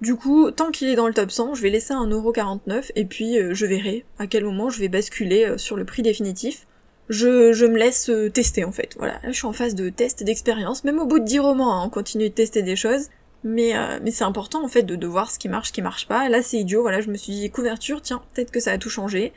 Du 0.00 0.14
coup, 0.14 0.50
tant 0.50 0.70
qu'il 0.70 0.88
est 0.88 0.94
dans 0.94 1.08
le 1.08 1.14
top 1.14 1.30
100, 1.30 1.54
je 1.54 1.62
vais 1.62 1.70
laisser 1.70 1.92
1,49€ 1.92 2.92
et 2.94 3.04
puis 3.04 3.38
euh, 3.38 3.52
je 3.52 3.66
verrai 3.66 4.04
à 4.18 4.28
quel 4.28 4.44
moment 4.44 4.70
je 4.70 4.78
vais 4.78 4.88
basculer 4.88 5.44
euh, 5.44 5.58
sur 5.58 5.76
le 5.76 5.84
prix 5.84 6.02
définitif. 6.02 6.67
Je, 7.08 7.66
me 7.66 7.78
laisse 7.78 8.10
euh, 8.10 8.30
tester 8.30 8.64
en 8.64 8.72
fait. 8.72 8.94
Voilà, 8.98 9.14
là 9.22 9.30
je 9.30 9.32
suis 9.32 9.46
en 9.46 9.52
phase 9.52 9.74
de 9.74 9.88
test 9.88 10.22
d'expérience. 10.22 10.84
Même 10.84 10.98
au 10.98 11.06
bout 11.06 11.18
de 11.18 11.24
10 11.24 11.38
romans, 11.38 11.72
hein, 11.72 11.84
on 11.86 11.90
continue 11.90 12.28
de 12.28 12.34
tester 12.34 12.62
des 12.62 12.76
choses. 12.76 13.08
Mais, 13.44 13.72
mais 14.02 14.10
c'est 14.10 14.24
important 14.24 14.64
en 14.64 14.68
fait 14.68 14.82
de, 14.82 14.96
de 14.96 15.06
voir 15.06 15.30
ce 15.30 15.38
qui 15.38 15.48
marche, 15.48 15.68
ce 15.68 15.72
qui 15.72 15.80
marche 15.80 16.08
pas. 16.08 16.28
Là 16.28 16.42
c'est 16.42 16.58
idiot, 16.58 16.82
voilà, 16.82 17.00
je 17.00 17.08
me 17.08 17.16
suis 17.16 17.32
dit 17.32 17.50
couverture, 17.50 18.02
tiens, 18.02 18.20
peut-être 18.34 18.50
que 18.50 18.58
ça 18.58 18.72
a 18.72 18.78
tout 18.78 18.90
changé. 18.90 19.32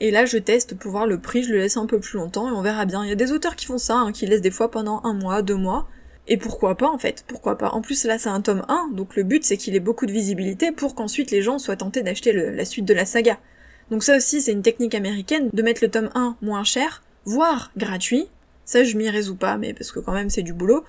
Et 0.00 0.10
là 0.10 0.24
je 0.24 0.38
teste 0.38 0.76
pour 0.76 0.92
voir 0.92 1.06
le 1.06 1.18
prix, 1.18 1.42
je 1.42 1.52
le 1.52 1.58
laisse 1.58 1.76
un 1.76 1.86
peu 1.86 1.98
plus 2.00 2.18
longtemps 2.18 2.48
et 2.48 2.52
on 2.52 2.62
verra 2.62 2.84
bien. 2.84 3.04
Il 3.04 3.08
y 3.08 3.12
a 3.12 3.16
des 3.16 3.32
auteurs 3.32 3.56
qui 3.56 3.66
font 3.66 3.78
ça, 3.78 3.96
hein, 3.96 4.12
qui 4.12 4.26
laissent 4.26 4.40
des 4.40 4.50
fois 4.50 4.70
pendant 4.70 5.00
un 5.04 5.14
mois, 5.14 5.42
deux 5.42 5.56
mois. 5.56 5.88
Et 6.26 6.36
pourquoi 6.36 6.76
pas 6.76 6.88
en 6.88 6.98
fait, 6.98 7.24
pourquoi 7.26 7.58
pas? 7.58 7.70
En 7.70 7.82
plus 7.82 8.04
là 8.04 8.18
c'est 8.18 8.30
un 8.30 8.40
tome 8.40 8.64
1, 8.68 8.90
donc 8.92 9.14
le 9.14 9.24
but 9.24 9.44
c'est 9.44 9.56
qu'il 9.56 9.76
ait 9.76 9.80
beaucoup 9.80 10.06
de 10.06 10.12
visibilité 10.12 10.72
pour 10.72 10.94
qu'ensuite 10.94 11.30
les 11.30 11.42
gens 11.42 11.58
soient 11.58 11.76
tentés 11.76 12.02
d'acheter 12.02 12.32
la 12.32 12.64
suite 12.64 12.86
de 12.86 12.94
la 12.94 13.04
saga. 13.04 13.38
Donc 13.90 14.02
ça 14.02 14.16
aussi 14.16 14.40
c'est 14.40 14.52
une 14.52 14.62
technique 14.62 14.94
américaine 14.94 15.50
de 15.52 15.62
mettre 15.62 15.82
le 15.82 15.90
tome 15.90 16.10
1 16.14 16.36
moins 16.42 16.64
cher, 16.64 17.02
voire 17.24 17.70
gratuit. 17.76 18.28
Ça 18.64 18.84
je 18.84 18.96
m'y 18.96 19.08
résous 19.08 19.36
pas, 19.36 19.56
mais 19.56 19.74
parce 19.74 19.92
que 19.92 20.00
quand 20.00 20.12
même 20.12 20.30
c'est 20.30 20.42
du 20.42 20.52
boulot. 20.52 20.84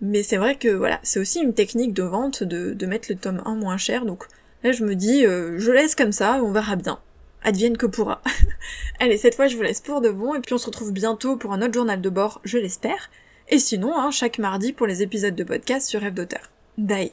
Mais 0.00 0.22
c'est 0.22 0.38
vrai 0.38 0.56
que 0.56 0.68
voilà, 0.68 0.98
c'est 1.02 1.20
aussi 1.20 1.40
une 1.40 1.52
technique 1.52 1.92
de 1.92 2.02
vente 2.02 2.42
de, 2.42 2.72
de, 2.72 2.86
mettre 2.86 3.08
le 3.10 3.16
tome 3.16 3.42
1 3.44 3.54
moins 3.56 3.76
cher, 3.76 4.06
donc 4.06 4.24
là 4.64 4.72
je 4.72 4.84
me 4.84 4.94
dis 4.94 5.26
euh, 5.26 5.58
je 5.58 5.70
laisse 5.72 5.94
comme 5.94 6.12
ça, 6.12 6.40
on 6.42 6.52
verra 6.52 6.76
bien. 6.76 6.98
Advienne 7.42 7.76
que 7.76 7.86
pourra. 7.86 8.22
Allez, 9.00 9.18
cette 9.18 9.34
fois 9.34 9.46
je 9.46 9.56
vous 9.56 9.62
laisse 9.62 9.80
pour 9.80 10.00
de 10.00 10.10
bon, 10.10 10.34
et 10.34 10.40
puis 10.40 10.54
on 10.54 10.58
se 10.58 10.66
retrouve 10.66 10.92
bientôt 10.92 11.36
pour 11.36 11.52
un 11.52 11.60
autre 11.62 11.74
journal 11.74 12.00
de 12.00 12.10
bord, 12.10 12.40
je 12.44 12.58
l'espère. 12.58 13.10
Et 13.50 13.58
sinon, 13.58 13.98
hein, 13.98 14.10
chaque 14.10 14.38
mardi 14.38 14.72
pour 14.72 14.86
les 14.86 15.02
épisodes 15.02 15.34
de 15.34 15.44
podcast 15.44 15.88
sur 15.88 16.00
Rêve 16.00 16.14
d'auteur. 16.14 16.50
Bye 16.78 17.12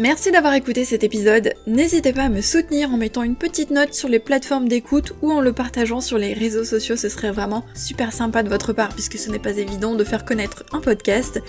Merci 0.00 0.30
d'avoir 0.30 0.54
écouté 0.54 0.84
cet 0.84 1.02
épisode. 1.02 1.54
N'hésitez 1.66 2.12
pas 2.12 2.22
à 2.22 2.28
me 2.28 2.40
soutenir 2.40 2.92
en 2.92 2.96
mettant 2.96 3.24
une 3.24 3.34
petite 3.34 3.72
note 3.72 3.94
sur 3.94 4.08
les 4.08 4.20
plateformes 4.20 4.68
d'écoute 4.68 5.12
ou 5.22 5.32
en 5.32 5.40
le 5.40 5.52
partageant 5.52 6.00
sur 6.00 6.18
les 6.18 6.34
réseaux 6.34 6.62
sociaux. 6.62 6.94
Ce 6.94 7.08
serait 7.08 7.32
vraiment 7.32 7.64
super 7.74 8.12
sympa 8.12 8.44
de 8.44 8.48
votre 8.48 8.72
part 8.72 8.90
puisque 8.90 9.18
ce 9.18 9.28
n'est 9.28 9.40
pas 9.40 9.56
évident 9.56 9.96
de 9.96 10.04
faire 10.04 10.24
connaître 10.24 10.62
un 10.70 10.78
podcast. 10.78 11.42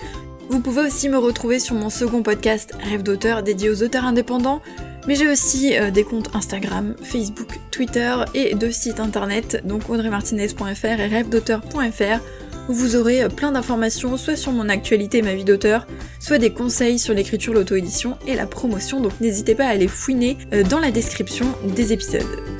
Vous 0.48 0.58
pouvez 0.58 0.82
aussi 0.82 1.08
me 1.08 1.16
retrouver 1.16 1.60
sur 1.60 1.76
mon 1.76 1.90
second 1.90 2.24
podcast 2.24 2.74
Rêve 2.82 3.04
d'auteur 3.04 3.44
dédié 3.44 3.70
aux 3.70 3.84
auteurs 3.84 4.04
indépendants. 4.04 4.62
Mais 5.06 5.14
j'ai 5.14 5.28
aussi 5.28 5.78
euh, 5.78 5.92
des 5.92 6.02
comptes 6.02 6.34
Instagram, 6.34 6.96
Facebook, 7.04 7.60
Twitter 7.70 8.16
et 8.34 8.56
deux 8.56 8.72
sites 8.72 8.98
internet, 8.98 9.62
donc 9.64 9.88
audreymartinez.fr 9.88 10.84
et 10.84 11.06
rêvedauteur.fr, 11.06 12.20
vous 12.68 12.96
aurez 12.96 13.22
euh, 13.22 13.28
plein 13.28 13.52
d'informations 13.52 14.16
soit 14.16 14.36
sur 14.36 14.52
mon 14.52 14.68
actualité 14.68 15.18
et 15.18 15.22
ma 15.22 15.34
vie 15.34 15.44
d'auteur, 15.44 15.86
soit 16.18 16.38
des 16.38 16.52
conseils 16.52 16.98
sur 16.98 17.14
l'écriture, 17.14 17.54
l'auto-édition 17.54 18.16
et 18.26 18.34
la 18.34 18.46
promotion, 18.46 19.00
donc 19.00 19.12
n'hésitez 19.20 19.54
pas 19.54 19.66
à 19.66 19.70
aller 19.70 19.88
fouiner 19.88 20.38
euh, 20.52 20.62
dans 20.62 20.78
la 20.78 20.90
description 20.90 21.46
des 21.74 21.92
épisodes. 21.92 22.59